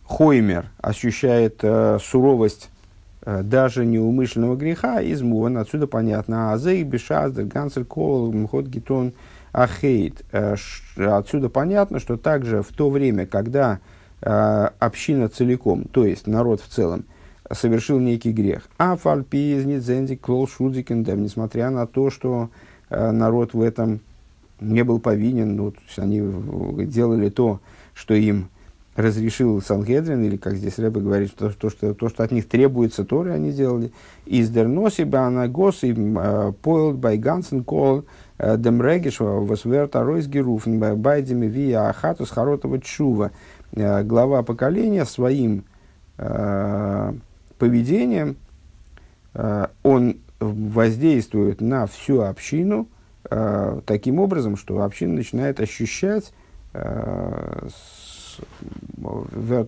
хоймер, 0.05 0.71
ощущает 0.81 1.61
э, 1.63 1.99
суровость 2.01 2.69
э, 2.69 2.74
даже 3.25 3.87
неумышленного 3.87 4.57
греха, 4.57 5.03
измуан, 5.03 5.57
отсюда 5.59 5.87
понятно, 5.87 6.53
азей, 6.53 6.83
бешаздер, 6.83 7.45
гансер, 7.45 7.85
кол, 7.85 8.33
мхот, 8.33 8.67
гитон, 8.67 9.15
ахейт. 9.55 10.25
Э, 10.33 10.57
отсюда 10.97 11.49
понятно, 11.49 12.01
что 12.01 12.17
также 12.17 12.63
в 12.63 12.73
то 12.73 12.91
время, 12.91 13.25
когда 13.27 13.81
э, 14.21 14.69
община 14.79 15.29
целиком, 15.29 15.85
то 15.85 16.05
есть 16.05 16.27
народ 16.27 16.61
в 16.61 16.69
целом, 16.69 17.05
совершил 17.51 18.01
некий 18.01 18.33
грех. 18.33 18.69
А 18.79 18.97
фальпи 18.97 19.57
из 19.57 19.65
Нидзенди 19.65 20.17
клол 20.17 20.49
шудзикендем, 20.49 21.23
несмотря 21.23 21.71
на 21.71 21.87
то, 21.87 22.11
что 22.11 22.51
э, 22.91 23.11
народ 23.13 23.55
в 23.55 23.63
этом 23.63 24.01
не 24.61 24.83
был 24.83 24.99
повинен, 24.99 25.57
ну, 25.57 25.71
то 25.71 25.81
есть 25.87 25.99
они 25.99 26.21
делали 26.87 27.29
то, 27.29 27.61
что 27.95 28.15
им 28.15 28.49
разрешил 28.97 29.61
Сангедрин, 29.61 30.23
или, 30.23 30.37
как 30.37 30.55
здесь 30.55 30.79
Рэбе 30.79 31.01
говорит, 31.01 31.31
что, 31.31 31.51
то, 31.51 31.71
что, 31.71 31.95
то, 31.95 32.09
что 32.09 32.23
от 32.23 32.31
них 32.31 32.49
требуется 32.49 33.05
Торы, 33.05 33.33
они 33.33 33.53
делали. 33.53 33.93
Из 34.27 34.51
дерноси 34.51 35.05
банагос 35.05 35.83
и 35.83 35.93
пойлд 36.63 36.97
бай 36.97 37.19
гансен 37.19 37.65
кол 37.65 38.05
демрегиш 38.39 39.21
восверта 39.21 40.03
ройс 40.03 40.27
геруфен 40.27 40.79
байдеми 41.01 41.47
вия 41.47 41.89
ахатус 41.89 42.31
харотова 42.31 42.81
чува. 42.81 43.31
Э, 43.73 44.03
глава 44.03 44.43
поколения 44.43 45.05
своим 45.05 45.65
э, 46.19 47.13
поведением 47.59 48.37
э, 49.35 49.67
он 49.83 50.19
воздействует 50.41 51.61
на 51.61 51.87
всю 51.87 52.21
общину 52.21 52.89
э, 53.31 53.81
таким 53.87 54.19
образом, 54.19 54.57
что 54.57 54.83
община 54.83 55.15
начинает 55.15 55.61
ощущать 55.61 56.33
э, 56.73 57.69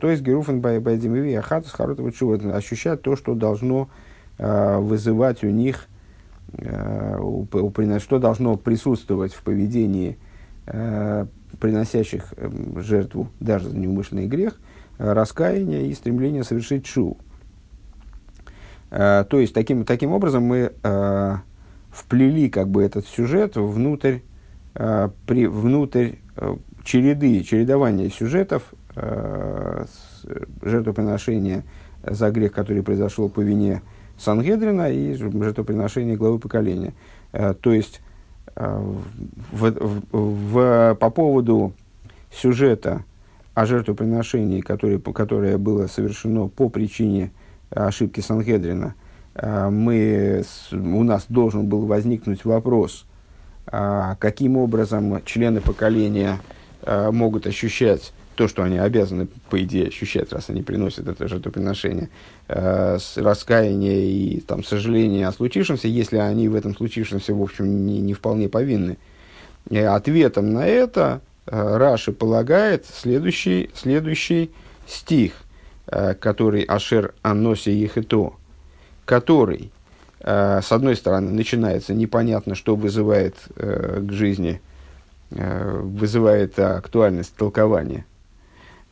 то 0.00 0.10
есть 0.10 0.22
Геруфен 0.22 0.60
Байдимиви 0.60 1.34
Ахатус 1.34 1.72
Харутова 1.72 2.10
ощущать 2.54 3.02
то, 3.02 3.16
что 3.16 3.34
должно 3.34 3.88
вызывать 4.38 5.42
у 5.44 5.48
них, 5.48 5.86
что 6.52 8.18
должно 8.18 8.56
присутствовать 8.56 9.32
в 9.32 9.42
поведении 9.42 10.18
приносящих 11.60 12.34
эм, 12.36 12.80
жертву 12.80 13.30
даже 13.40 13.68
за 13.68 13.78
неумышленный 13.78 14.26
грех, 14.26 14.58
раскаяние 14.98 15.88
и 15.88 15.94
стремление 15.94 16.44
совершить. 16.44 16.86
Э, 18.90 19.24
то 19.28 19.38
есть, 19.38 19.54
таким, 19.54 19.84
таким 19.84 20.12
образом 20.12 20.44
мы 20.44 20.72
э, 20.82 21.36
вплели 21.90 22.48
как 22.50 22.68
бы 22.68 22.82
этот 22.82 23.06
сюжет 23.06 23.56
внутрь, 23.56 24.18
э, 24.74 25.08
при, 25.26 25.46
внутрь 25.46 26.12
э, 26.36 26.56
череды, 26.86 27.42
чередования 27.42 28.08
сюжетов 28.08 28.72
э, 28.94 29.84
жертвоприношения 30.62 31.64
за 32.02 32.30
грех, 32.30 32.52
который 32.52 32.82
произошел 32.82 33.28
по 33.28 33.40
вине 33.40 33.82
Сангедрина 34.16 34.90
и 34.90 35.14
жертвоприношения 35.14 36.16
главы 36.16 36.38
поколения. 36.38 36.94
Э, 37.32 37.54
то 37.60 37.72
есть, 37.72 38.00
э, 38.54 38.94
в, 39.52 39.70
в, 39.70 40.02
в, 40.12 40.94
по 40.94 41.10
поводу 41.10 41.72
сюжета 42.32 43.04
о 43.54 43.66
жертвоприношении, 43.66 44.60
которое, 44.60 44.98
которое 45.00 45.58
было 45.58 45.88
совершено 45.88 46.46
по 46.46 46.68
причине 46.68 47.32
ошибки 47.70 48.20
Сангедрина, 48.20 48.94
мы, 49.42 50.44
у 50.72 51.02
нас 51.02 51.26
должен 51.28 51.66
был 51.66 51.84
возникнуть 51.84 52.46
вопрос, 52.46 53.04
а, 53.66 54.14
каким 54.14 54.56
образом 54.56 55.22
члены 55.24 55.60
поколения 55.60 56.38
а, 56.82 57.10
могут 57.12 57.46
ощущать 57.46 58.12
то, 58.34 58.48
что 58.48 58.62
они 58.62 58.76
обязаны, 58.76 59.28
по 59.48 59.62
идее, 59.62 59.88
ощущать, 59.88 60.32
раз 60.32 60.50
они 60.50 60.62
приносят 60.62 61.08
это 61.08 61.26
жертвоприношение, 61.26 62.10
раскаяние 62.48 64.10
и 64.10 64.40
там, 64.40 64.62
сожаление 64.62 65.26
о 65.26 65.32
случившемся, 65.32 65.88
если 65.88 66.18
они 66.18 66.48
в 66.48 66.54
этом 66.54 66.76
случившемся, 66.76 67.32
в 67.32 67.40
общем, 67.40 67.86
не, 67.86 67.98
не 68.00 68.12
вполне 68.12 68.50
повинны. 68.50 68.98
И 69.70 69.78
ответом 69.78 70.52
на 70.52 70.66
это 70.66 71.22
Раши 71.46 72.12
полагает 72.12 72.84
следующий, 72.84 73.70
следующий 73.74 74.50
стих. 74.86 75.32
Э, 75.88 76.14
который 76.14 76.62
Ашер 76.62 77.14
Аноси 77.22 77.70
Ехето, 77.70 78.32
который, 79.04 79.70
э, 80.18 80.60
с 80.60 80.72
одной 80.72 80.96
стороны, 80.96 81.30
начинается 81.30 81.94
непонятно, 81.94 82.56
что 82.56 82.74
вызывает 82.74 83.36
э, 83.54 84.02
к 84.02 84.10
жизни, 84.10 84.60
вызывает 85.30 86.58
актуальность 86.58 87.34
толкования, 87.34 88.06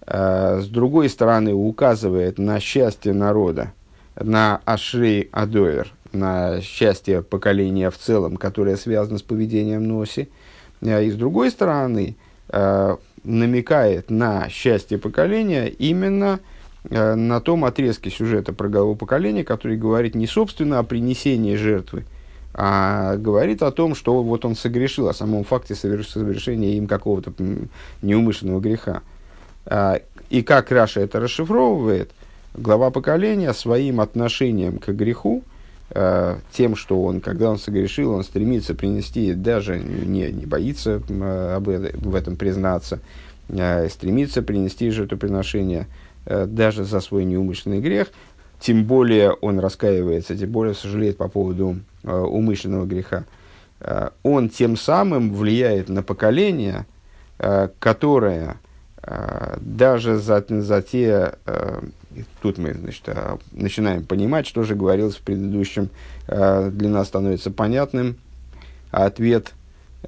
с 0.07 0.67
другой 0.67 1.09
стороны, 1.09 1.55
указывает 1.55 2.39
на 2.39 2.59
счастье 2.59 3.13
народа, 3.13 3.73
на 4.21 4.61
Ашрей 4.65 5.29
Адоер, 5.33 5.93
на 6.13 6.61
счастье 6.61 7.23
поколения 7.23 7.91
в 7.91 7.97
целом, 7.97 8.37
которое 8.37 8.77
связано 8.77 9.19
с 9.19 9.23
поведением 9.23 9.87
Носи, 9.87 10.29
и 10.83 11.11
с 11.11 11.15
другой 11.15 11.51
стороны, 11.51 12.17
намекает 13.23 14.11
на 14.11 14.49
счастье 14.49 14.99
поколения 14.99 15.69
именно 15.69 16.41
Э, 16.91 17.15
на 17.15 17.41
том 17.41 17.65
отрезке 17.65 18.11
сюжета 18.11 18.53
про 18.53 18.69
голову 18.69 18.95
поколения, 18.95 19.45
который 19.45 19.77
говорит 19.77 20.15
не 20.15 20.27
собственно 20.27 20.79
о 20.79 20.83
принесении 20.83 21.57
жертвы, 21.57 22.05
а 22.55 23.17
говорит 23.17 23.63
о 23.63 23.73
том, 23.73 23.97
что 23.97 24.23
вот 24.23 24.45
он 24.45 24.55
согрешил, 24.55 25.09
о 25.09 25.15
самом 25.15 25.43
факте 25.43 25.75
совершения 25.75 26.77
им 26.77 26.87
какого-то 26.87 27.33
неумышленного 28.01 28.61
греха. 28.61 29.03
И 30.31 30.43
как 30.43 30.71
Раша 30.71 31.01
это 31.01 31.19
расшифровывает, 31.19 32.13
глава 32.55 32.91
поколения 32.91 33.53
своим 33.53 34.01
отношением 34.01 34.79
к 34.79 34.89
греху, 34.91 35.43
тем, 36.53 36.77
что 36.77 37.03
он, 37.03 37.21
когда 37.21 37.51
он 37.51 37.59
согрешил, 37.59 38.13
он 38.13 38.23
стремится 38.25 38.75
принести, 38.75 39.35
даже 39.35 39.79
не, 39.79 40.31
не 40.31 40.47
боится 40.47 40.97
об, 40.97 41.69
в 41.69 42.15
этом 42.15 42.37
признаться, 42.37 43.01
стремится 43.89 44.43
принести 44.43 44.91
жертвоприношение 44.91 45.89
даже 46.25 46.85
за 46.85 47.01
свой 47.01 47.25
неумышленный 47.25 47.81
грех, 47.81 48.13
тем 48.61 48.85
более 48.85 49.33
он 49.33 49.59
раскаивается, 49.59 50.37
тем 50.37 50.51
более 50.51 50.75
сожалеет 50.75 51.17
по 51.17 51.29
поводу 51.29 51.81
умышленного 52.03 52.87
греха. 52.87 53.25
Э, 53.85 54.11
он 54.23 54.49
тем 54.49 54.77
самым 54.77 55.35
влияет 55.35 55.89
на 55.89 56.03
поколение, 56.03 56.87
э, 57.39 57.69
которое 57.79 58.57
э, 59.03 59.57
даже 59.61 60.17
за, 60.19 60.45
за 60.49 60.83
те, 60.83 61.35
тут 62.41 62.59
мы 62.59 62.75
значит, 62.75 63.09
начинаем 63.53 64.05
понимать, 64.05 64.47
что 64.47 64.63
же 64.63 64.75
говорилось 64.75 65.17
в 65.17 65.23
предыдущем, 65.23 65.91
для 66.27 66.89
нас 66.89 67.09
становится 67.09 67.51
понятным 67.51 68.17
ответ 68.91 69.53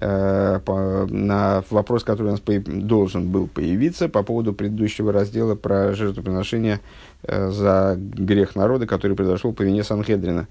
на 0.01 1.65
вопрос, 1.71 2.05
который 2.05 2.29
у 2.29 2.31
нас 2.33 2.43
должен 2.67 3.29
был 3.29 3.49
появиться 3.49 4.09
по 4.09 4.23
поводу 4.23 4.53
предыдущего 4.53 5.13
раздела 5.13 5.57
про 5.57 5.95
жертвоприношение 5.95 6.81
за 7.29 7.97
грех 7.99 8.55
народа, 8.57 8.87
который 8.87 9.17
произошел 9.17 9.53
по 9.53 9.63
вине 9.63 9.83
Санхедрина 9.83 10.49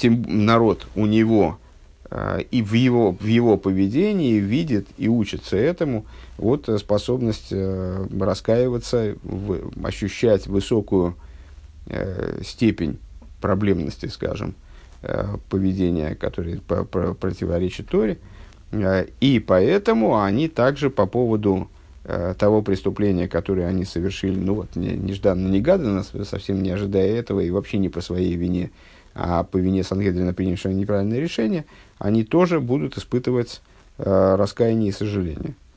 тем 0.00 0.24
народ 0.26 0.86
у 0.94 1.06
него 1.06 1.58
э, 2.10 2.40
и 2.50 2.62
в 2.62 2.72
его, 2.72 3.12
в 3.12 3.26
его 3.26 3.58
поведении 3.58 4.38
видит 4.38 4.88
и 4.96 5.08
учится 5.08 5.56
этому 5.56 6.06
вот 6.38 6.68
способность 6.78 7.48
э, 7.50 8.06
раскаиваться, 8.18 9.16
ощущать 9.82 10.46
высокую 10.46 11.16
э, 11.86 12.40
степень 12.42 12.98
проблемности, 13.42 14.06
скажем, 14.06 14.54
э, 15.02 15.36
поведения, 15.50 16.14
которое 16.14 16.58
противоречит 16.58 17.88
Торе. 17.88 18.18
Э, 18.72 19.06
и 19.20 19.38
поэтому 19.38 20.18
они 20.22 20.48
также 20.48 20.88
по 20.88 21.04
поводу 21.04 21.68
э, 21.68 21.79
того 22.38 22.62
преступления, 22.62 23.28
которое 23.28 23.66
они 23.66 23.84
совершили, 23.84 24.38
ну 24.38 24.54
вот, 24.54 24.76
нежданно-негаданно, 24.76 26.04
совсем 26.24 26.62
не 26.62 26.70
ожидая 26.70 27.16
этого 27.16 27.40
и 27.40 27.50
вообще 27.50 27.78
не 27.78 27.88
по 27.88 28.00
своей 28.00 28.34
вине, 28.36 28.70
а 29.14 29.44
по 29.44 29.56
вине 29.56 29.84
Сангедрина 29.84 30.32
принявшего 30.32 30.72
неправильное 30.72 31.20
решение, 31.20 31.64
они 31.98 32.24
тоже 32.24 32.60
будут 32.60 32.96
испытывать 32.96 33.60
э, 33.98 34.34
раскаяние 34.36 34.90
и 34.90 34.92
сожаление. 34.92 35.54